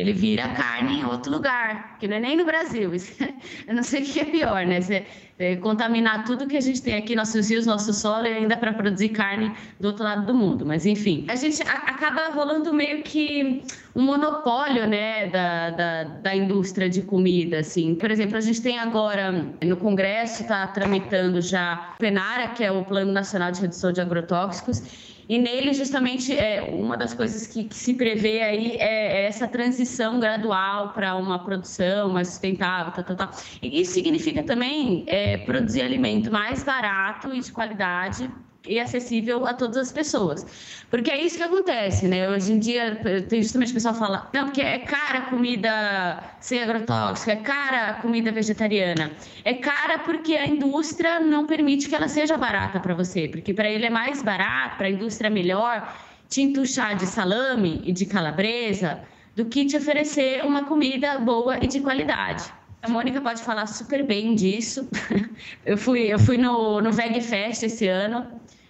[0.00, 2.90] Ele vira carne em outro lugar, que não é nem no Brasil.
[3.68, 4.80] Eu não sei o que é pior, né?
[4.80, 5.04] Você
[5.38, 8.72] é, contaminar tudo que a gente tem aqui, nossos rios, nosso solo, e ainda para
[8.72, 10.64] produzir carne do outro lado do mundo.
[10.64, 13.62] Mas, enfim, a gente acaba rolando meio que
[13.94, 17.94] um monopólio, né, da, da, da indústria de comida, assim.
[17.94, 19.32] Por exemplo, a gente tem agora,
[19.62, 24.82] no Congresso, está tramitando já plenária, que é o Plano Nacional de Redução de Agrotóxicos,
[25.30, 29.46] e nele, justamente, é, uma das coisas que, que se prevê aí é, é essa
[29.46, 33.30] transição gradual para uma produção mais sustentável, tal, tal, tal.
[33.62, 38.28] E isso significa também é, produzir alimento mais barato e de qualidade
[38.66, 40.46] e acessível a todas as pessoas.
[40.90, 42.28] Porque é isso que acontece, né?
[42.28, 47.30] Hoje em dia, tem justamente o pessoal fala, não, porque é cara comida sem agrotóxico,
[47.30, 49.10] é cara comida vegetariana.
[49.44, 53.70] É cara porque a indústria não permite que ela seja barata para você, porque para
[53.70, 55.96] ele é mais barato, para a indústria é melhor
[56.28, 59.00] te entuchar de salame e de calabresa
[59.34, 62.59] do que te oferecer uma comida boa e de qualidade.
[62.82, 64.88] A Mônica pode falar super bem disso.
[65.64, 68.26] Eu fui, eu fui no, no Veg Fest esse ano,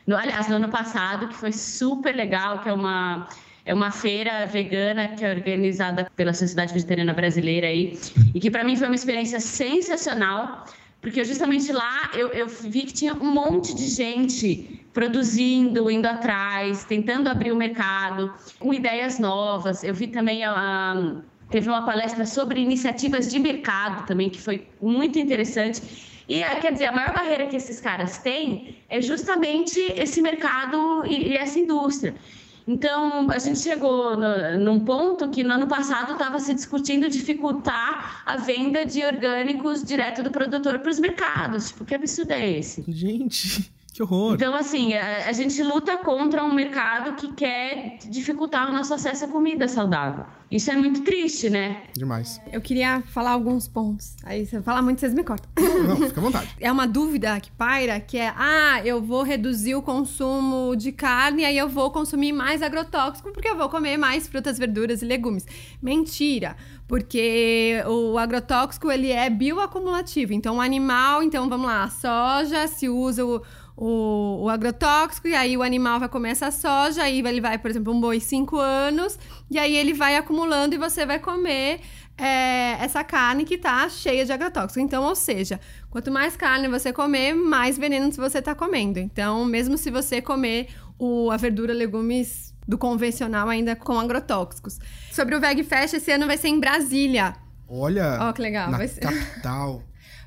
[0.06, 3.28] no, aliás, no ano passado, que foi super legal, que é uma,
[3.64, 7.98] é uma feira vegana que é organizada pela Sociedade Vegetariana Brasileira aí,
[8.34, 10.64] e que para mim foi uma experiência sensacional,
[11.00, 16.84] porque justamente lá eu, eu vi que tinha um monte de gente produzindo, indo atrás,
[16.84, 19.82] tentando abrir o mercado, com ideias novas.
[19.82, 21.16] Eu vi também a
[21.50, 25.82] Teve uma palestra sobre iniciativas de mercado também, que foi muito interessante.
[26.28, 31.04] E, eh, quer dizer, a maior barreira que esses caras têm é justamente esse mercado
[31.04, 32.14] e, e essa indústria.
[32.68, 38.22] Então, a gente chegou no, num ponto que no ano passado estava se discutindo dificultar
[38.24, 41.70] a venda de orgânicos direto do produtor para os mercados.
[41.70, 42.84] Tipo, que absurdo é esse?
[42.86, 43.72] Gente.
[44.00, 44.32] Que horror.
[44.32, 49.26] Então, assim, a, a, gente luta contra um mercado que quer dificultar o nosso acesso
[49.26, 50.24] à comida saudável.
[50.50, 51.82] Isso é muito triste, né?
[51.92, 52.40] Demais.
[52.50, 54.16] Eu queria falar alguns pontos.
[54.24, 55.50] Aí, você fala muito, vocês me cortam.
[55.86, 56.48] Não, fica à vontade.
[56.58, 61.44] É uma dúvida que paira, que é, ah, eu vou reduzir o consumo de carne,
[61.44, 65.46] aí eu vou consumir mais agrotóxico, porque eu vou comer mais frutas, verduras e legumes.
[65.82, 66.56] Mentira
[66.90, 70.32] porque o agrotóxico ele é bioacumulativo.
[70.32, 73.40] Então, o animal, então vamos lá, a soja se usa o,
[73.76, 77.70] o, o, agrotóxico, e aí o animal vai comer essa soja, aí ele vai, por
[77.70, 79.18] exemplo, um boi 5 anos,
[79.50, 81.80] e aí ele vai acumulando e você vai comer
[82.18, 84.80] é, essa carne que tá cheia de agrotóxico.
[84.80, 88.98] Então, ou seja, quanto mais carne você comer, mais veneno você tá comendo.
[88.98, 94.78] Então, mesmo se você comer o, a verdura, legumes do convencional ainda com agrotóxicos.
[95.10, 97.34] Sobre o Veg Fest, esse ano vai ser em Brasília.
[97.66, 98.18] Olha!
[98.20, 98.70] Ó, oh, que legal.
[98.70, 99.00] Na vai ser...
[99.00, 99.82] capital.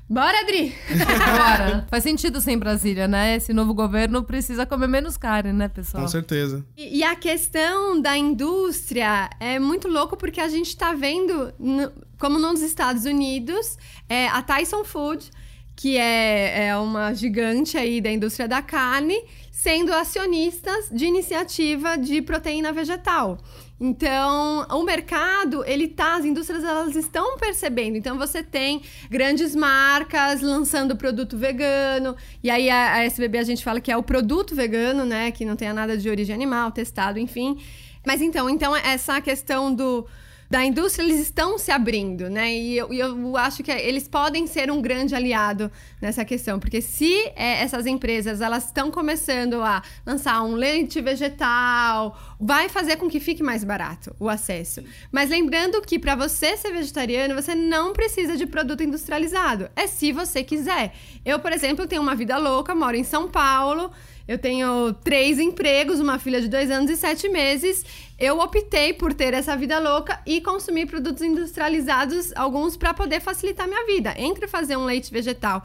[0.08, 0.74] Bora, Adri!
[0.90, 1.86] Bora!
[1.90, 3.36] Faz sentido ser em Brasília, né?
[3.36, 6.02] Esse novo governo precisa comer menos carne, né, pessoal?
[6.02, 6.64] Com certeza.
[6.76, 11.90] E, e a questão da indústria é muito louco porque a gente tá vendo, no,
[12.18, 15.30] como nos Estados Unidos, é, a Tyson Food,
[15.74, 19.16] que é, é uma gigante aí da indústria da carne,
[19.50, 23.38] sendo acionistas de iniciativa de proteína vegetal.
[23.80, 27.96] Então, o mercado, ele tá, as indústrias elas estão percebendo.
[27.96, 33.64] Então, você tem grandes marcas lançando produto vegano, e aí a, a SBB a gente
[33.64, 37.18] fala que é o produto vegano, né, que não tenha nada de origem animal, testado,
[37.18, 37.58] enfim.
[38.06, 40.06] Mas então, então essa questão do
[40.54, 42.54] da indústria, eles estão se abrindo, né?
[42.54, 45.68] E eu, eu acho que eles podem ser um grande aliado
[46.00, 52.16] nessa questão, porque se é, essas empresas elas estão começando a lançar um leite vegetal,
[52.38, 54.80] vai fazer com que fique mais barato o acesso.
[55.10, 59.68] Mas lembrando que para você ser vegetariano, você não precisa de produto industrializado.
[59.74, 60.94] É se você quiser.
[61.24, 63.90] Eu, por exemplo, tenho uma vida louca, moro em São Paulo.
[64.26, 67.84] Eu tenho três empregos, uma filha de dois anos e sete meses.
[68.18, 73.68] Eu optei por ter essa vida louca e consumir produtos industrializados, alguns para poder facilitar
[73.68, 74.14] minha vida.
[74.16, 75.62] Entre fazer um leite vegetal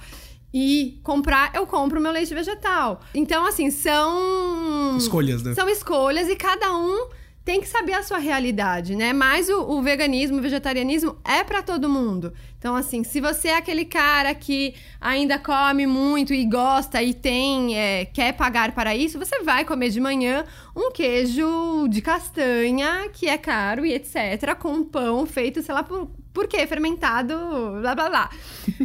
[0.53, 3.01] e comprar, eu compro meu leite vegetal.
[3.13, 4.97] Então, assim, são.
[4.97, 5.53] Escolhas, né?
[5.53, 7.07] São escolhas e cada um
[7.43, 9.11] tem que saber a sua realidade, né?
[9.11, 12.33] Mas o, o veganismo, o vegetarianismo é para todo mundo.
[12.57, 17.77] Então, assim, se você é aquele cara que ainda come muito e gosta e tem,
[17.77, 20.43] é, quer pagar para isso, você vai comer de manhã
[20.75, 26.11] um queijo de castanha, que é caro e etc., com pão feito, sei lá, por,
[26.39, 26.65] por quê?
[26.65, 27.35] Fermentado,
[27.81, 28.29] blá blá blá.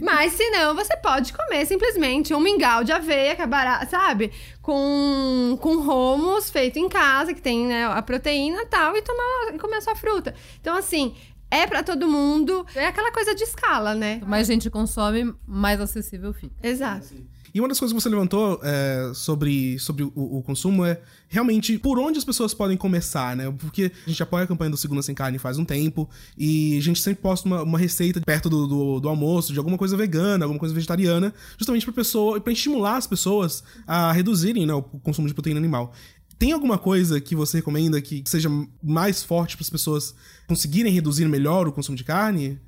[0.03, 4.33] Mas se não, você pode comer simplesmente um mingau de aveia, que é barato, sabe?
[4.61, 9.57] Com, com romos feito em casa, que tem né, a proteína e tal, e tomar,
[9.61, 10.35] comer a sua fruta.
[10.61, 11.15] Então, assim,
[11.49, 12.67] é para todo mundo.
[12.75, 14.21] É aquela coisa de escala, né?
[14.27, 16.57] Mais gente consome, mais acessível fica.
[16.61, 17.15] Exato.
[17.55, 21.79] E uma das coisas que você levantou é, sobre, sobre o, o, consumo é realmente
[21.79, 23.49] por onde as pessoas podem começar, né?
[23.57, 26.81] Porque a gente apoia a campanha do Segunda Sem Carne faz um tempo e a
[26.81, 30.45] gente sempre posta uma, uma receita perto do, do, do, almoço de alguma coisa vegana,
[30.45, 35.29] alguma coisa vegetariana, justamente para pessoa, para estimular as pessoas a reduzirem né, o consumo
[35.29, 35.93] de proteína animal.
[36.37, 38.51] Tem alguma coisa que você recomenda que seja
[38.83, 40.13] mais forte para as pessoas
[40.49, 42.59] conseguirem reduzir melhor o consumo de carne?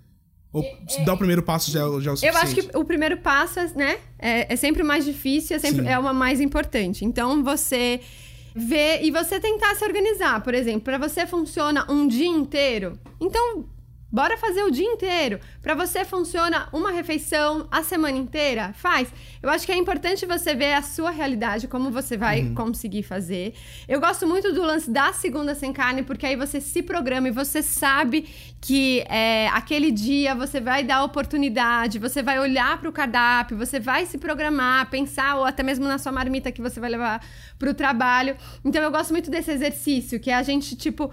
[0.57, 2.25] Ou é, dar o primeiro passo já, já é o suficiente?
[2.25, 5.83] Eu acho que o primeiro passo, né, é, é sempre o mais difícil, é sempre
[5.83, 5.89] Sim.
[5.89, 7.05] é o mais importante.
[7.05, 8.01] Então, você
[8.55, 10.43] ver e você tentar se organizar.
[10.43, 12.99] Por exemplo, para você funciona um dia inteiro.
[13.21, 13.67] Então,
[14.17, 15.39] Bora fazer o dia inteiro.
[15.63, 18.73] Para você funciona uma refeição a semana inteira?
[18.73, 19.13] Faz.
[19.43, 22.55] Eu acho que é importante você ver a sua realidade, como você vai uhum.
[22.55, 23.53] conseguir fazer.
[23.87, 27.31] Eu gosto muito do lance da segunda sem carne, porque aí você se programa e
[27.31, 28.27] você sabe
[28.59, 33.79] que é, aquele dia você vai dar oportunidade, você vai olhar para o cardápio, você
[33.79, 37.23] vai se programar, pensar, ou até mesmo na sua marmita que você vai levar
[37.59, 38.35] para o trabalho.
[38.65, 41.13] Então eu gosto muito desse exercício, que é a gente, tipo,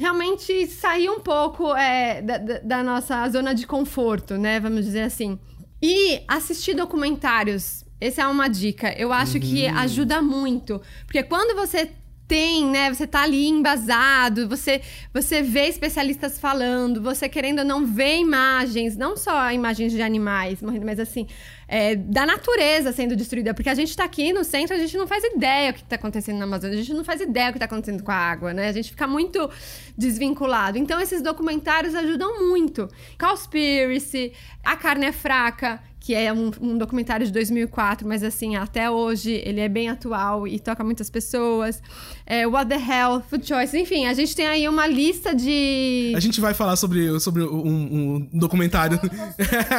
[0.00, 4.58] realmente sair um pouco é, da, da, nossa zona de conforto, né?
[4.58, 5.38] Vamos dizer assim.
[5.82, 7.84] E assistir documentários.
[8.00, 8.94] Essa é uma dica.
[8.98, 9.40] Eu acho uhum.
[9.40, 10.80] que ajuda muito.
[11.06, 11.90] Porque quando você
[12.26, 12.94] tem, né?
[12.94, 14.80] Você tá ali embasado, você,
[15.12, 20.62] você vê especialistas falando, você querendo ou não ver imagens, não só imagens de animais
[20.62, 21.26] morrendo, mas assim,
[21.70, 23.54] é, da natureza sendo destruída.
[23.54, 25.94] Porque a gente tá aqui no centro, a gente não faz ideia o que tá
[25.94, 28.52] acontecendo na Amazônia, a gente não faz ideia o que tá acontecendo com a água,
[28.52, 28.68] né?
[28.68, 29.48] A gente fica muito
[29.96, 30.76] desvinculado.
[30.76, 32.88] Então, esses documentários ajudam muito.
[33.16, 34.32] Cowspiracy,
[34.64, 39.42] A Carne é Fraca, que é um, um, documentário de 2004, mas assim, até hoje
[39.44, 41.82] ele é bem atual e toca muitas pessoas.
[42.26, 46.14] É, What the Hell, Food Choice, enfim, a gente tem aí uma lista de.
[46.16, 48.98] A gente vai falar sobre, sobre um, um documentário.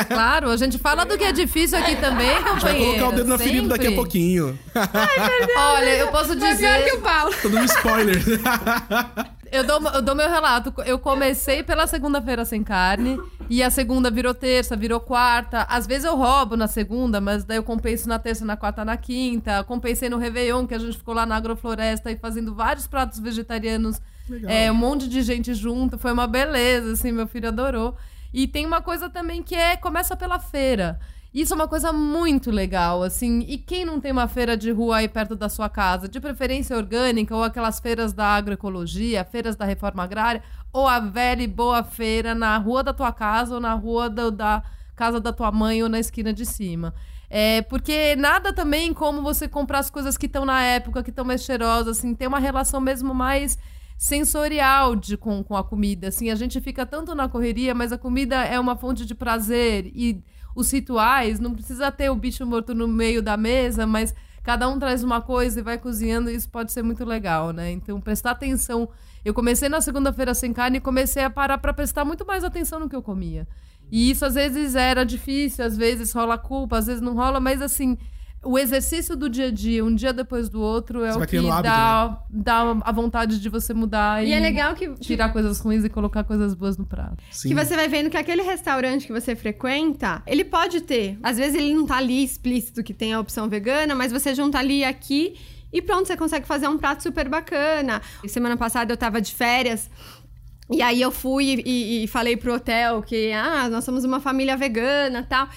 [0.08, 2.62] Claro, a gente fala do que é difícil aqui também, companheiro.
[2.62, 4.60] Vai colocar o dedo na ferida daqui a pouquinho.
[4.76, 6.58] Ai, Olha, eu posso dizer.
[6.58, 7.34] pior que o Paulo.
[7.42, 8.22] Tô dando spoiler.
[9.52, 10.74] Eu dou, eu dou meu relato.
[10.86, 13.20] Eu comecei pela segunda-feira sem carne.
[13.50, 15.64] E a segunda virou terça, virou quarta.
[15.64, 18.96] Às vezes eu roubo na segunda, mas daí eu compenso na terça, na quarta, na
[18.96, 19.64] quinta.
[19.66, 24.02] Compensei no Réveillon, que a gente ficou lá na agrofloresta e fazendo vários pratos vegetarianos.
[24.48, 25.98] É, um monte de gente junto.
[25.98, 27.98] Foi uma beleza, assim, meu filho adorou.
[28.34, 30.98] E tem uma coisa também que é começa pela feira.
[31.34, 33.40] Isso é uma coisa muito legal, assim.
[33.48, 36.76] E quem não tem uma feira de rua aí perto da sua casa, de preferência
[36.76, 41.84] orgânica, ou aquelas feiras da agroecologia, feiras da reforma agrária, ou a velha e boa
[41.84, 44.62] feira na rua da tua casa, ou na rua da
[44.94, 46.94] casa da tua mãe, ou na esquina de cima.
[47.30, 51.24] É, porque nada também como você comprar as coisas que estão na época, que estão
[51.24, 53.58] mais cheirosas, assim, tem uma relação mesmo mais
[53.98, 56.10] sensorial de, com, com a comida.
[56.10, 59.90] Assim, a gente fica tanto na correria, mas a comida é uma fonte de prazer
[59.96, 60.22] e
[60.56, 64.80] os rituais, não precisa ter o bicho morto no meio da mesa, mas cada um
[64.80, 67.72] traz uma coisa e vai cozinhando, e isso pode ser muito legal, né?
[67.72, 68.90] Então, prestar atenção.
[69.24, 72.80] Eu comecei na segunda-feira sem carne e comecei a parar para prestar muito mais atenção
[72.80, 73.48] no que eu comia.
[73.92, 77.62] E isso às vezes era difícil, às vezes rola culpa, às vezes não rola, mas
[77.62, 77.98] assim,
[78.44, 81.38] o exercício do dia a dia, um dia depois do outro, é Você o que
[81.38, 85.60] hábito, dá, dá a vontade de você mudar E e, é legal que, tirar coisas
[85.60, 87.18] ruins e colocar coisas boas no prato.
[87.30, 87.50] Sim.
[87.50, 91.20] que você vai vendo que aquele restaurante que você frequenta, ele pode ter.
[91.22, 94.58] Às vezes ele não tá ali explícito que tem a opção vegana, mas você junta
[94.58, 95.36] ali e aqui
[95.72, 98.02] e pronto, você consegue fazer um prato super bacana.
[98.28, 99.90] Semana passada eu tava de férias.
[100.70, 104.58] E aí eu fui e, e falei pro hotel que ah, nós somos uma família
[104.58, 105.48] vegana tal.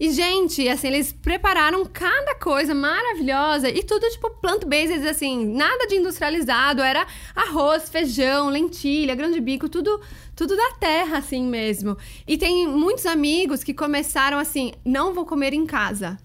[0.00, 5.96] E, gente, assim, eles prepararam cada coisa maravilhosa e tudo, tipo, plant-based, assim, nada de
[5.96, 6.82] industrializado.
[6.82, 10.00] Era arroz, feijão, lentilha, grande bico, tudo,
[10.34, 11.96] tudo da terra, assim mesmo.
[12.26, 16.18] E tem muitos amigos que começaram assim: não vou comer em casa.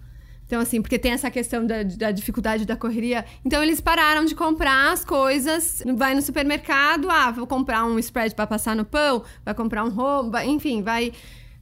[0.48, 3.26] Então, assim, porque tem essa questão da, da dificuldade da correria.
[3.46, 5.84] Então, eles pararam de comprar as coisas.
[5.98, 9.90] Vai no supermercado, ah, vou comprar um spread para passar no pão, vai comprar um
[9.90, 11.12] roubo, enfim, vai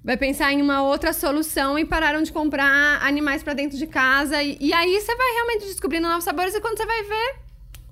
[0.06, 4.42] vai pensar em uma outra solução e pararam de comprar animais para dentro de casa.
[4.42, 7.36] E, e, aí você vai realmente descobrindo novos sabores e quando você vai ver,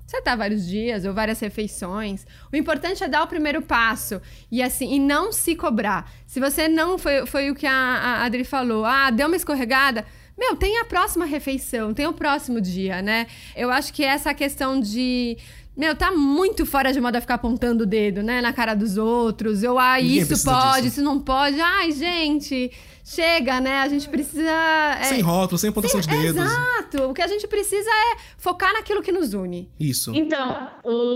[0.06, 2.24] você tá vários dias ou várias refeições.
[2.52, 6.08] O importante é dar o primeiro passo e assim, e não se cobrar.
[6.28, 10.06] Se você não foi, foi o que a, a Adri falou, ah, deu uma escorregada.
[10.38, 13.26] Meu, tem a próxima refeição, tem o próximo dia, né?
[13.56, 15.38] Eu acho que essa questão de
[15.76, 18.42] meu, tá muito fora de moda ficar apontando o dedo, né?
[18.42, 19.64] Na cara dos outros.
[19.64, 20.88] Eu, ah, Ninguém isso pode, disso.
[20.88, 21.60] isso não pode.
[21.60, 22.72] Ai, gente,
[23.04, 23.80] chega, né?
[23.80, 24.52] A gente precisa.
[25.00, 26.44] é, Sem rótulo, sem apontação de dedos.
[26.44, 27.04] Exato.
[27.10, 29.68] O que a gente precisa é focar naquilo que nos une.
[29.80, 30.14] Isso.
[30.16, 30.70] Então,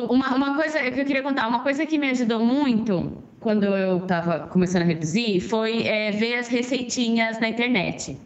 [0.09, 3.97] uma, uma coisa que eu queria contar, uma coisa que me ajudou muito quando eu
[3.97, 8.17] estava começando a reduzir foi é, ver as receitinhas na internet.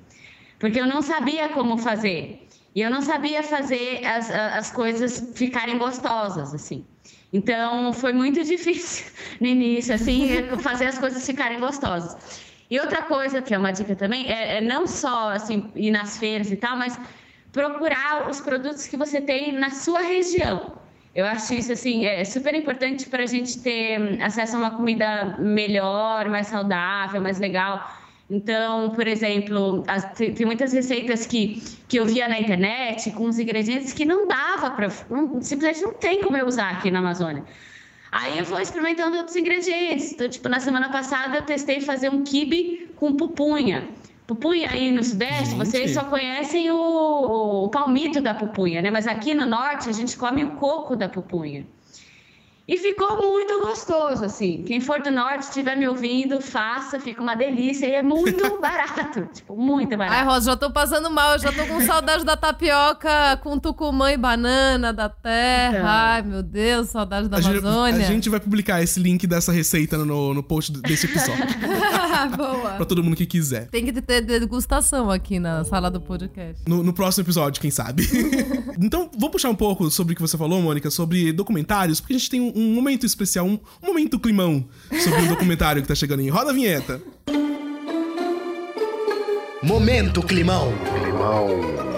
[0.58, 2.48] Porque eu não sabia como fazer.
[2.74, 6.86] E eu não sabia fazer as, as coisas ficarem gostosas, assim.
[7.34, 10.28] Então, foi muito difícil no início, assim,
[10.60, 12.42] fazer as coisas ficarem gostosas.
[12.70, 16.18] E outra coisa, que é uma dica também, é, é não só, assim, ir nas
[16.18, 16.98] feiras e tal, mas
[17.52, 20.80] procurar os produtos que você tem na sua região.
[21.14, 24.72] Eu acho isso assim é super importante para a gente ter hum, acesso a uma
[24.72, 27.86] comida melhor, mais saudável, mais legal.
[28.34, 33.26] Então, por exemplo, as- tem tem muitas receitas que, que eu via na internet com
[33.26, 34.90] os ingredientes que não dava para.
[35.42, 37.44] Simplesmente não tem como eu usar aqui na Amazônia.
[38.10, 40.14] Aí eu vou experimentando outros ingredientes.
[40.14, 43.90] Então, tipo, na semana passada eu testei fazer um quibe com pupunha.
[44.28, 45.58] Pupunha aí no Sudeste, Gente.
[45.58, 48.90] vocês só conhecem o, o palmito da pupunha, né?
[48.90, 51.66] Mas aqui no Norte a gente come o coco da pupunha.
[52.68, 54.64] E ficou muito gostoso, assim.
[54.66, 59.28] Quem for do Norte, estiver me ouvindo, faça, fica uma delícia e é muito barato.
[59.34, 60.26] tipo, muito Ai, barato.
[60.30, 64.18] Rosa, já tô passando mal, eu já tô com saudade da tapioca com tucumã e
[64.18, 65.78] banana da terra.
[65.78, 65.88] Então.
[65.90, 68.06] Ai, meu Deus, saudade da A gente, Amazônia.
[68.06, 71.44] a gente vai publicar esse link dessa receita no, no post desse episódio.
[72.38, 72.76] Boa.
[72.76, 73.68] pra todo mundo que quiser.
[73.70, 76.62] Tem que ter degustação aqui na sala do podcast.
[76.68, 78.08] No, no próximo episódio, quem sabe.
[78.80, 82.18] então, vou puxar um pouco sobre o que você falou, Mônica, sobre documentários, porque a
[82.18, 84.68] gente tem um, um momento especial, um, um momento climão
[85.04, 86.30] sobre um documentário que tá chegando aí.
[86.30, 87.02] Roda a vinheta.
[89.64, 90.74] Momento Climão.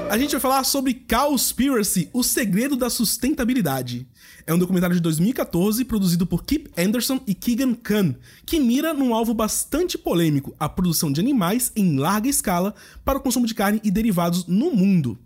[0.09, 4.05] A gente vai falar sobre Cowspiracy, o segredo da sustentabilidade.
[4.45, 9.13] É um documentário de 2014 produzido por Kip Anderson e Keegan Khan, que mira num
[9.13, 12.75] alvo bastante polêmico, a produção de animais em larga escala
[13.05, 15.17] para o consumo de carne e derivados no mundo.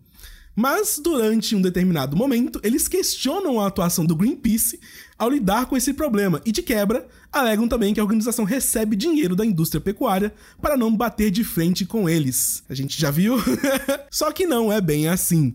[0.60, 4.80] Mas durante um determinado momento, eles questionam a atuação do Greenpeace
[5.16, 9.36] ao lidar com esse problema e, de quebra, alegam também que a organização recebe dinheiro
[9.36, 12.64] da indústria pecuária para não bater de frente com eles.
[12.68, 13.36] A gente já viu?
[14.10, 15.54] Só que não é bem assim.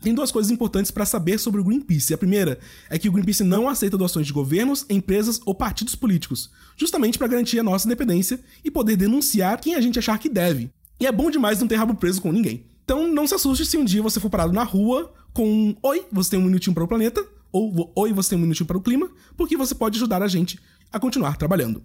[0.00, 2.14] Tem duas coisas importantes para saber sobre o Greenpeace.
[2.14, 6.50] A primeira é que o Greenpeace não aceita doações de governos, empresas ou partidos políticos,
[6.74, 10.70] justamente para garantir a nossa independência e poder denunciar quem a gente achar que deve.
[10.98, 12.64] E é bom demais não ter rabo preso com ninguém.
[12.88, 16.06] Então não se assuste se um dia você for parado na rua com um Oi,
[16.10, 17.22] você tem um minutinho para o planeta,
[17.52, 20.58] ou Oi, você tem um minutinho para o clima, porque você pode ajudar a gente
[20.90, 21.84] a continuar trabalhando.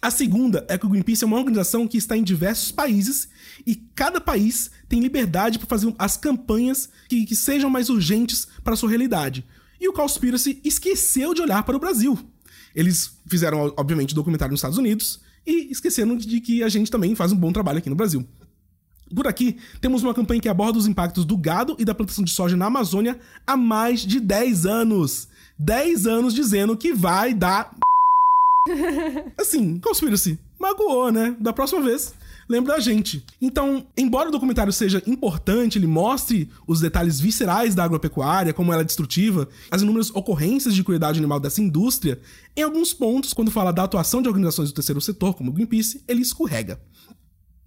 [0.00, 3.30] A segunda é que o Greenpeace é uma organização que está em diversos países
[3.66, 8.74] e cada país tem liberdade para fazer as campanhas que, que sejam mais urgentes para
[8.74, 9.44] a sua realidade.
[9.80, 12.16] E o Cowspiracy esqueceu de olhar para o Brasil.
[12.76, 17.32] Eles fizeram, obviamente, documentário nos Estados Unidos e esqueceram de que a gente também faz
[17.32, 18.24] um bom trabalho aqui no Brasil.
[19.14, 22.30] Por aqui, temos uma campanha que aborda os impactos do gado e da plantação de
[22.30, 25.28] soja na Amazônia há mais de 10 anos.
[25.58, 27.74] 10 anos dizendo que vai dar.
[29.38, 31.36] Assim, Conspiracy, magoou, né?
[31.38, 32.14] Da próxima vez,
[32.48, 33.24] lembra a gente.
[33.40, 38.82] Então, embora o documentário seja importante, ele mostre os detalhes viscerais da agropecuária, como ela
[38.82, 42.20] é destrutiva, as inúmeras ocorrências de crueldade animal dessa indústria,
[42.56, 46.02] em alguns pontos, quando fala da atuação de organizações do terceiro setor, como o Greenpeace,
[46.06, 46.80] ele escorrega.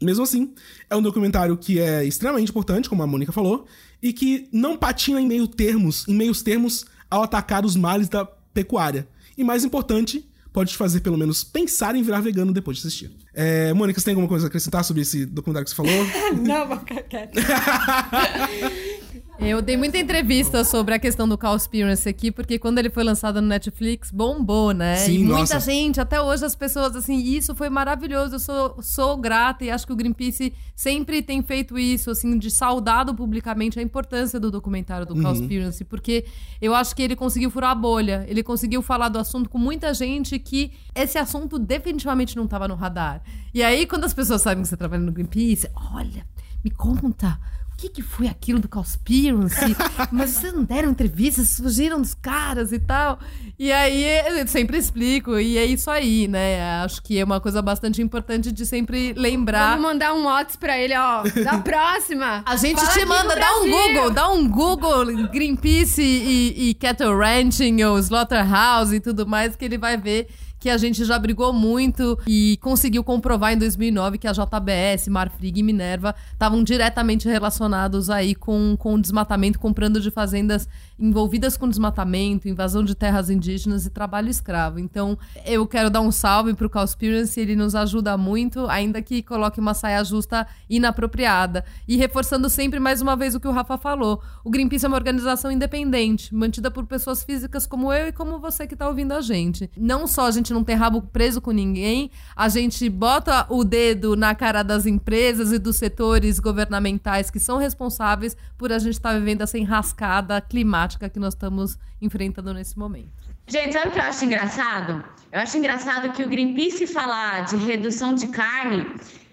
[0.01, 0.53] Mesmo assim,
[0.89, 3.65] é um documentário que é extremamente importante, como a Mônica falou,
[4.01, 8.25] e que não patina em meio termos, em meios termos ao atacar os males da
[8.25, 9.07] pecuária.
[9.37, 13.11] E mais importante, pode te fazer pelo menos pensar em virar vegano depois de assistir.
[13.33, 16.05] É, Mônica, você tem alguma coisa a acrescentar sobre esse documentário que você falou?
[16.41, 17.41] não, vou ficar quieta.
[19.37, 23.41] Eu dei muita entrevista sobre a questão do Cowspiracy aqui, porque quando ele foi lançado
[23.41, 24.95] no Netflix, bombou, né?
[24.95, 25.59] Sim, e muita nossa.
[25.59, 29.85] gente, até hoje as pessoas, assim, isso foi maravilhoso, eu sou, sou grata e acho
[29.85, 35.05] que o Greenpeace sempre tem feito isso, assim, de saudado publicamente a importância do documentário
[35.05, 36.25] do Cowspiracy, porque
[36.61, 39.93] eu acho que ele conseguiu furar a bolha, ele conseguiu falar do assunto com muita
[39.93, 43.21] gente que esse assunto definitivamente não estava no radar.
[43.53, 46.25] E aí, quando as pessoas sabem que você trabalha no Greenpeace, olha,
[46.63, 47.39] me conta,
[47.77, 49.75] que, que foi aquilo do Conspiracy?
[50.11, 53.19] Mas vocês não deram entrevistas, fugiram dos caras e tal.
[53.57, 54.03] E aí
[54.39, 56.81] eu sempre explico, e é isso aí, né?
[56.83, 59.69] Acho que é uma coisa bastante importante de sempre lembrar.
[59.75, 61.23] Vamos mandar um WhatsApp pra ele, ó.
[61.43, 62.43] Da próxima.
[62.45, 63.69] A gente Fala te manda, dá um.
[63.69, 69.65] Google, dá um Google Greenpeace e, e Cattle Ranching ou Slaughterhouse e tudo mais, que
[69.65, 70.27] ele vai ver
[70.65, 75.59] que a gente já brigou muito e conseguiu comprovar em 2009 que a JBS, Marfrig
[75.59, 81.67] e Minerva estavam diretamente relacionados aí com, com o desmatamento, comprando de fazendas envolvidas com
[81.67, 84.79] desmatamento, invasão de terras indígenas e trabalho escravo.
[84.79, 89.59] Então, eu quero dar um salve pro Cowspiracy, ele nos ajuda muito, ainda que coloque
[89.59, 91.65] uma saia justa inapropriada.
[91.87, 94.97] E reforçando sempre mais uma vez o que o Rafa falou, o Greenpeace é uma
[94.97, 99.21] organização independente, mantida por pessoas físicas como eu e como você que tá ouvindo a
[99.21, 99.69] gente.
[99.77, 104.15] Não só a gente não tem rabo preso com ninguém, a gente bota o dedo
[104.15, 109.13] na cara das empresas e dos setores governamentais que são responsáveis por a gente estar
[109.13, 113.11] vivendo essa enrascada climática que nós estamos enfrentando nesse momento.
[113.47, 115.03] Gente, sabe o que eu acho engraçado?
[115.31, 118.85] Eu acho engraçado que o Greenpeace falar de redução de carne,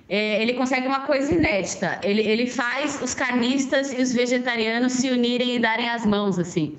[0.08, 1.98] é, ele consegue uma coisa inédita.
[2.02, 6.76] Ele, ele faz os carnistas e os vegetarianos se unirem e darem as mãos, assim.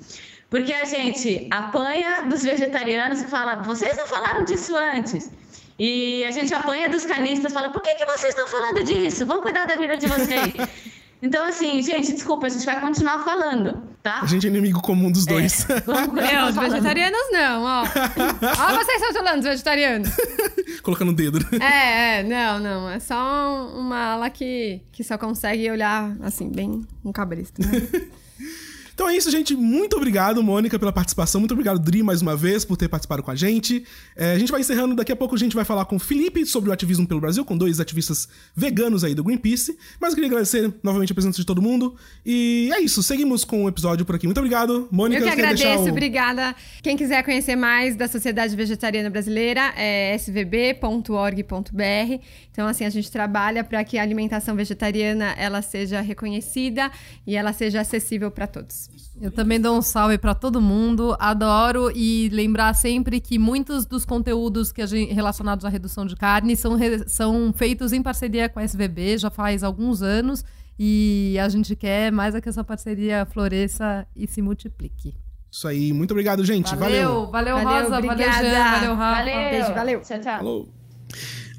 [0.50, 5.30] Porque a gente apanha dos vegetarianos e fala, vocês não falaram disso antes.
[5.78, 9.26] E a gente apanha dos carnistas e fala, por que, que vocês estão falando disso?
[9.26, 10.54] Vamos cuidar da vida de vocês.
[11.22, 14.20] Então, assim, gente, desculpa, a gente vai continuar falando, tá?
[14.20, 15.66] A gente é inimigo comum dos dois.
[15.86, 17.82] Vamos continuar Não, os vegetarianos não, ó.
[18.60, 20.10] Ó, vocês estão falando dos vegetarianos.
[20.82, 21.38] Colocando o dedo.
[21.38, 21.58] né?
[21.60, 22.90] É, é, não, não.
[22.90, 27.62] É só uma ala que, que só consegue olhar, assim, bem um cabrista.
[27.66, 27.80] Né?
[28.94, 29.56] Então é isso, gente.
[29.56, 31.40] Muito obrigado, Mônica, pela participação.
[31.40, 33.84] Muito obrigado, Dri, mais uma vez, por ter participado com a gente.
[34.16, 34.94] É, a gente vai encerrando.
[34.94, 37.44] Daqui a pouco a gente vai falar com o Felipe sobre o ativismo pelo Brasil,
[37.44, 39.76] com dois ativistas veganos aí do Greenpeace.
[40.00, 41.96] Mas eu queria agradecer novamente a presença de todo mundo.
[42.24, 43.02] E é isso.
[43.02, 44.26] Seguimos com o episódio por aqui.
[44.26, 45.20] Muito obrigado, Mônica.
[45.22, 46.54] Eu que agradeço, o- obrigada.
[46.82, 52.22] Quem quiser conhecer mais da Sociedade Vegetariana Brasileira é svb.org.br.
[52.50, 56.90] Então, assim, a gente trabalha para que a alimentação vegetariana ela seja reconhecida
[57.26, 58.83] e ela seja acessível para todos.
[59.20, 64.04] Eu também dou um salve pra todo mundo, adoro e lembrar sempre que muitos dos
[64.04, 68.48] conteúdos que a gente, relacionados à redução de carne são, re- são feitos em parceria
[68.48, 70.44] com a SVB já faz alguns anos
[70.78, 75.14] e a gente quer mais é que essa parceria floresça e se multiplique.
[75.50, 75.92] Isso aí.
[75.92, 76.74] Muito obrigado, gente.
[76.74, 77.30] Valeu.
[77.30, 78.48] valeu, Valeu, Rosa, valeu obrigada.
[78.50, 79.18] Jean, valeu Rafa.
[79.18, 79.50] Valeu.
[79.50, 80.00] Beijo, valeu.
[80.00, 80.36] Tchau, tchau.
[80.38, 80.68] Falou.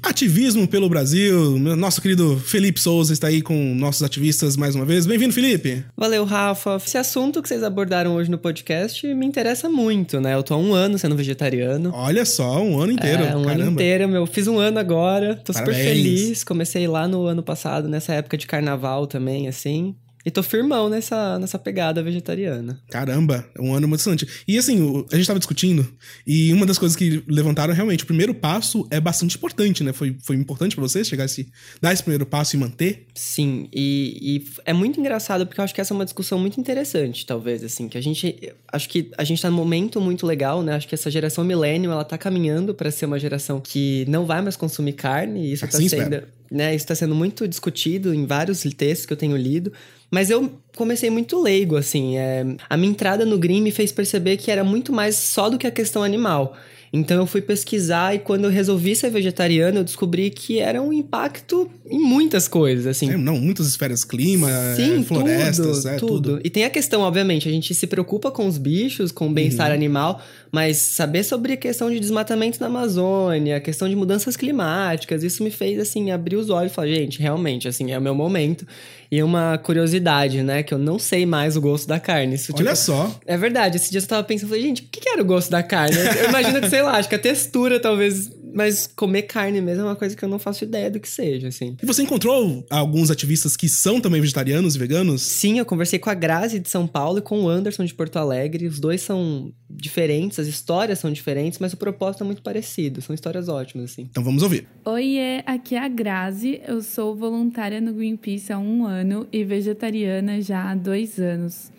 [0.02, 1.58] Ativismo pelo Brasil.
[1.58, 5.04] Nosso querido Felipe Souza está aí com nossos ativistas mais uma vez.
[5.06, 5.84] Bem-vindo, Felipe.
[5.96, 6.76] Valeu, Rafa.
[6.76, 10.34] Esse assunto que vocês abordaram hoje no podcast me interessa muito, né?
[10.34, 11.90] Eu tô há um ano sendo vegetariano.
[11.92, 13.22] Olha só, um ano inteiro.
[13.24, 13.52] É, um Caramba.
[13.52, 14.26] ano inteiro, meu.
[14.26, 15.34] Fiz um ano agora.
[15.36, 15.88] Tô super Parabéns.
[15.88, 16.44] feliz.
[16.44, 19.94] Comecei lá no ano passado, nessa época de carnaval também, assim.
[20.26, 22.82] E tô firmão nessa, nessa pegada vegetariana.
[22.90, 24.26] Caramba, é um ano emocionante.
[24.48, 25.86] E assim, a gente tava discutindo,
[26.26, 29.92] e uma das coisas que levantaram realmente, o primeiro passo é bastante importante, né?
[29.92, 31.48] Foi, foi importante pra vocês chegar a esse,
[31.80, 33.06] dar esse primeiro passo e manter?
[33.14, 36.58] Sim, e, e é muito engraçado porque eu acho que essa é uma discussão muito
[36.58, 40.60] interessante, talvez, assim, que a gente, acho que a gente tá num momento muito legal,
[40.60, 40.74] né?
[40.74, 44.42] Acho que essa geração millennial, ela tá caminhando para ser uma geração que não vai
[44.42, 46.26] mais consumir carne, e isso tá Assim sendo, espero.
[46.50, 49.72] né, isso tá sendo muito discutido em vários textos que eu tenho lido,
[50.10, 54.36] mas eu comecei muito leigo, assim, é, a minha entrada no Green me fez perceber
[54.36, 56.56] que era muito mais só do que a questão animal.
[56.92, 60.92] Então eu fui pesquisar e quando eu resolvi ser vegetariano, eu descobri que era um
[60.92, 63.10] impacto em muitas coisas, assim.
[63.10, 66.08] É, não, muitas esferas, clima, Sim, é, florestas, tudo, é tudo.
[66.36, 66.40] tudo.
[66.44, 69.68] E tem a questão, obviamente, a gente se preocupa com os bichos, com o bem-estar
[69.68, 69.74] Uhum.
[69.74, 75.22] animal, mas saber sobre a questão de desmatamento na Amazônia, a questão de mudanças climáticas,
[75.22, 78.14] isso me fez, assim, abrir os olhos e falar, gente, realmente, assim, é o meu
[78.14, 78.66] momento.
[79.10, 82.34] E uma curiosidade, né, que eu não sei mais o gosto da carne.
[82.34, 83.14] Isso, Olha tipo, só.
[83.24, 85.48] é verdade, esse dia eu tava pensando, falei, gente, o que que era o gosto
[85.50, 85.96] da carne?
[85.96, 89.84] Eu imagino que, sei lá, acho que a textura talvez mas comer carne mesmo é
[89.84, 91.76] uma coisa que eu não faço ideia do que seja, assim.
[91.82, 95.20] E você encontrou alguns ativistas que são também vegetarianos e veganos?
[95.20, 98.16] Sim, eu conversei com a Grazi de São Paulo e com o Anderson de Porto
[98.16, 98.66] Alegre.
[98.66, 103.02] Os dois são diferentes, as histórias são diferentes, mas o propósito é muito parecido.
[103.02, 104.08] São histórias ótimas, assim.
[104.10, 104.66] Então vamos ouvir.
[104.86, 106.58] Oiê, aqui é a Grazi.
[106.66, 111.70] Eu sou voluntária no Greenpeace há um ano e vegetariana já há dois anos.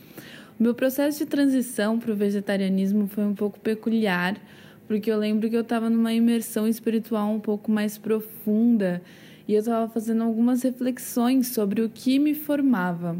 [0.59, 4.39] O meu processo de transição para o vegetarianismo foi um pouco peculiar,
[4.87, 9.01] porque eu lembro que eu estava numa imersão espiritual um pouco mais profunda
[9.47, 13.17] e eu estava fazendo algumas reflexões sobre o que me formava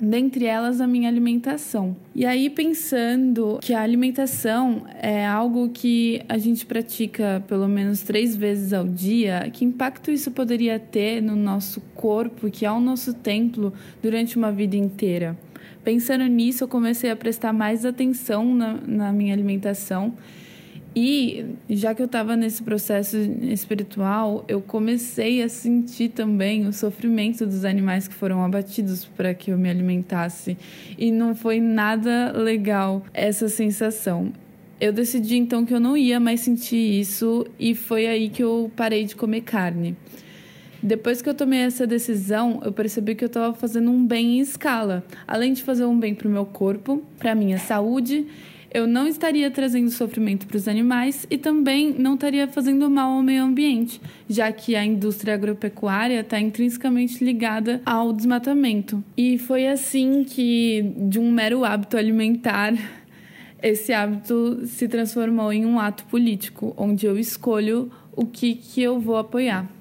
[0.00, 1.96] dentre elas a minha alimentação.
[2.14, 8.36] E aí pensando que a alimentação é algo que a gente pratica pelo menos três
[8.36, 13.12] vezes ao dia, que impacto isso poderia ter no nosso corpo, que é o nosso
[13.12, 15.36] templo, durante uma vida inteira?
[15.82, 20.14] Pensando nisso, eu comecei a prestar mais atenção na, na minha alimentação
[20.94, 27.46] e já que eu estava nesse processo espiritual, eu comecei a sentir também o sofrimento
[27.46, 30.56] dos animais que foram abatidos para que eu me alimentasse.
[30.96, 34.32] E não foi nada legal essa sensação.
[34.80, 38.70] Eu decidi então que eu não ia mais sentir isso e foi aí que eu
[38.74, 39.96] parei de comer carne.
[40.80, 44.40] Depois que eu tomei essa decisão, eu percebi que eu estava fazendo um bem em
[44.40, 45.04] escala.
[45.26, 48.26] Além de fazer um bem para o meu corpo, para minha saúde
[48.70, 53.22] eu não estaria trazendo sofrimento para os animais e também não estaria fazendo mal ao
[53.22, 59.02] meio ambiente, já que a indústria agropecuária está intrinsecamente ligada ao desmatamento.
[59.16, 62.74] E foi assim que, de um mero hábito alimentar,
[63.62, 69.00] esse hábito se transformou em um ato político, onde eu escolho o que, que eu
[69.00, 69.77] vou apoiar.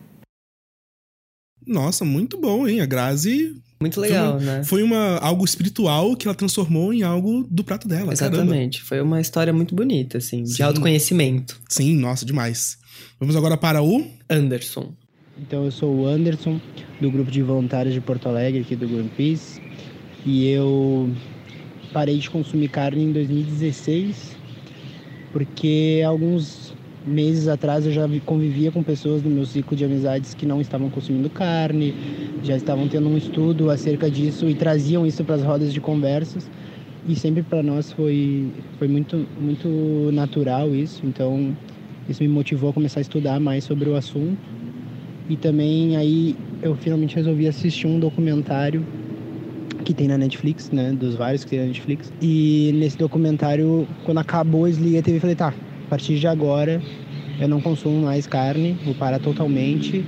[1.67, 2.81] Nossa, muito bom, hein?
[2.81, 4.63] A Grazi muito legal, foi uma, né?
[4.63, 8.11] Foi uma, algo espiritual que ela transformou em algo do prato dela.
[8.11, 8.79] Exatamente.
[8.79, 8.87] Caramba.
[8.87, 10.55] Foi uma história muito bonita, assim, Sim.
[10.55, 11.59] de autoconhecimento.
[11.69, 12.77] Sim, nossa, demais.
[13.19, 14.91] Vamos agora para o Anderson.
[15.39, 16.59] Então, eu sou o Anderson,
[16.99, 19.61] do grupo de voluntários de Porto Alegre, aqui do Greenpeace.
[20.25, 21.11] E eu
[21.93, 24.35] parei de consumir carne em 2016,
[25.31, 26.66] porque alguns
[27.07, 30.89] meses atrás eu já convivia com pessoas no meu ciclo de amizades que não estavam
[30.89, 31.95] consumindo carne,
[32.43, 36.49] já estavam tendo um estudo acerca disso e traziam isso para as rodas de conversas.
[37.07, 41.55] E sempre para nós foi, foi muito, muito natural isso, então
[42.09, 44.37] isso me motivou a começar a estudar mais sobre o assunto.
[45.29, 48.85] E também aí eu finalmente resolvi assistir um documentário
[49.83, 52.11] que tem na Netflix, né, dos vários que tem na Netflix.
[52.21, 55.53] E nesse documentário, quando acabou, eu desliguei a TV e falei, tá,
[55.87, 56.81] a partir de agora
[57.39, 60.03] eu não consumo mais carne, vou parar totalmente.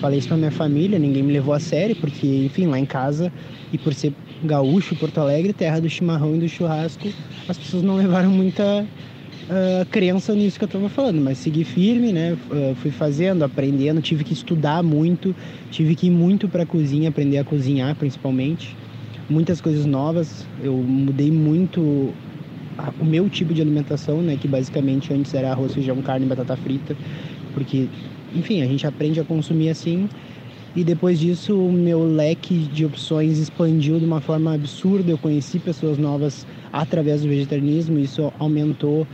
[0.00, 3.32] Falei isso pra minha família, ninguém me levou a sério, porque, enfim, lá em casa,
[3.72, 4.12] e por ser
[4.42, 7.12] gaúcho, Porto Alegre, terra do chimarrão e do churrasco,
[7.46, 12.12] as pessoas não levaram muita uh, crença nisso que eu estava falando, mas segui firme,
[12.12, 12.32] né?
[12.50, 15.36] Uh, fui fazendo, aprendendo, tive que estudar muito,
[15.70, 18.74] tive que ir muito para cozinha, aprender a cozinhar principalmente.
[19.28, 22.12] Muitas coisas novas, eu mudei muito
[22.98, 26.56] o meu tipo de alimentação, né, que basicamente antes era arroz, feijão, carne e batata
[26.56, 26.96] frita,
[27.54, 27.88] porque,
[28.34, 30.08] enfim, a gente aprende a consumir assim.
[30.74, 35.10] E depois disso, o meu leque de opções expandiu de uma forma absurda.
[35.10, 39.04] Eu conheci pessoas novas através do vegetarianismo, isso aumentou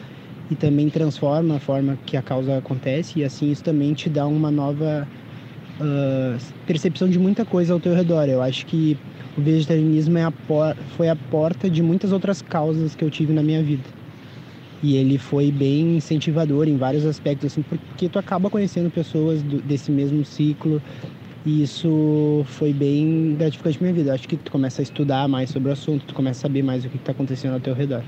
[0.51, 4.27] e também transforma a forma que a causa acontece, e assim isso também te dá
[4.27, 5.09] uma nova
[5.81, 8.29] uh, percepção de muita coisa ao teu redor.
[8.29, 8.97] Eu acho que
[9.37, 10.33] o vegetarianismo é a
[10.97, 13.85] foi a porta de muitas outras causas que eu tive na minha vida.
[14.83, 19.61] E ele foi bem incentivador em vários aspectos, assim, porque tu acaba conhecendo pessoas do,
[19.61, 20.83] desse mesmo ciclo,
[21.45, 24.15] e isso foi bem gratificante na minha vida.
[24.15, 26.85] Acho que tu começa a estudar mais sobre o assunto, tu começa a saber mais
[26.85, 28.03] o que está acontecendo ao teu redor.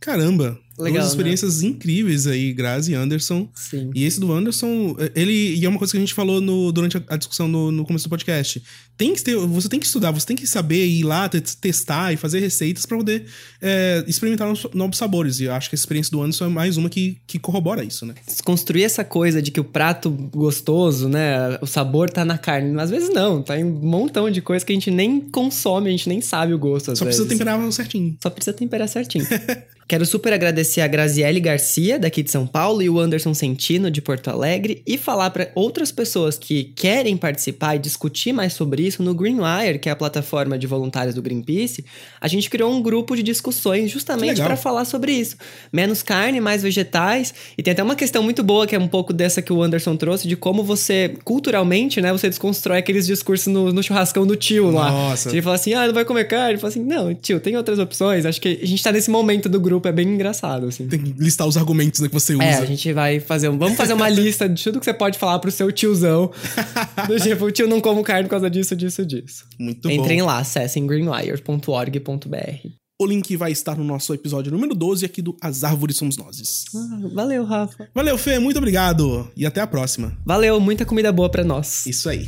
[0.00, 1.10] Caramba, Legal, Duas né?
[1.10, 1.68] experiências né?
[1.68, 3.48] incríveis aí, Grazi e Anderson.
[3.54, 3.90] Sim.
[3.94, 5.56] E esse do Anderson, ele.
[5.56, 8.06] E é uma coisa que a gente falou no, durante a, discussão no, no, começo
[8.06, 8.62] do podcast.
[8.96, 12.16] Tem que ter, você tem que estudar, você tem que saber ir lá, testar e
[12.16, 13.24] fazer receitas para poder
[13.60, 15.40] é, experimentar novos sabores.
[15.40, 18.04] E eu acho que a experiência do Anderson é mais uma que, que corrobora isso,
[18.04, 18.14] né?
[18.44, 21.58] Construir essa coisa de que o prato gostoso, né?
[21.62, 22.78] O sabor tá na carne.
[22.78, 25.92] Às vezes não, tá em um montão de coisa que a gente nem consome, a
[25.92, 26.86] gente nem sabe o gosto.
[26.86, 27.02] Só vezes.
[27.02, 28.16] precisa temperar certinho.
[28.22, 29.26] Só precisa temperar certinho.
[29.88, 34.02] Quero super agradecer a Graziele Garcia, daqui de São Paulo, e o Anderson Centino, de
[34.02, 39.02] Porto Alegre, e falar para outras pessoas que querem participar e discutir mais sobre isso
[39.02, 41.84] no Greenwire, que é a plataforma de voluntários do Greenpeace.
[42.20, 45.36] A gente criou um grupo de discussões justamente para falar sobre isso.
[45.72, 47.34] Menos carne, mais vegetais.
[47.56, 49.96] E tem até uma questão muito boa, que é um pouco dessa que o Anderson
[49.96, 54.70] trouxe, de como você, culturalmente, né, você desconstrói aqueles discursos no, no churrascão do tio
[54.70, 54.90] lá.
[54.90, 55.28] Nossa.
[55.30, 56.52] Ele fala assim: ah, não vai comer carne?
[56.52, 58.24] Ele fala assim: não, tio, tem outras opções.
[58.24, 60.55] Acho que a gente tá nesse momento do grupo é bem engraçado.
[60.56, 60.88] Complicado, assim.
[60.88, 62.44] Tem que listar os argumentos né, que você usa.
[62.44, 63.48] É, a gente vai fazer.
[63.48, 66.30] Um, vamos fazer uma lista de tudo que você pode falar pro seu tiozão.
[67.06, 69.44] do tipo, o tio não como carne por causa disso, disso, disso.
[69.58, 70.26] Muito Entrem bom.
[70.26, 72.68] lá, acessem greenwire.org.br.
[72.98, 76.64] O link vai estar no nosso episódio número 12 aqui do As Árvores Somos Nozes.
[76.74, 77.90] Ah, valeu, Rafa.
[77.94, 79.30] Valeu, Fê, muito obrigado.
[79.36, 80.16] E até a próxima.
[80.24, 81.84] Valeu, muita comida boa pra nós.
[81.84, 82.26] Isso aí.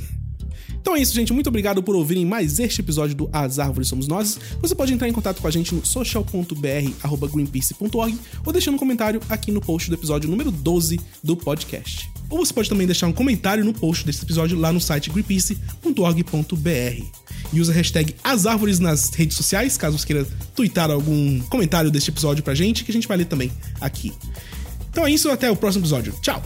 [0.89, 1.35] Então é isso, gente.
[1.35, 4.41] Muito obrigado por ouvirem mais este episódio do As Árvores Somos Nós.
[4.59, 9.53] Você pode entrar em contato com a gente no social.br.greenpeace.org ou deixando um comentário aqui
[9.53, 12.11] no post do episódio número 12 do podcast.
[12.31, 17.05] Ou você pode também deixar um comentário no post desse episódio lá no site greenpeace.org.br.
[17.53, 20.27] E usa a hashtag As Árvores nas redes sociais, caso você queira
[20.57, 24.11] twittar algum comentário deste episódio pra gente, que a gente vai ler também aqui.
[24.91, 26.15] Então é isso, até o próximo episódio.
[26.23, 26.43] Tchau!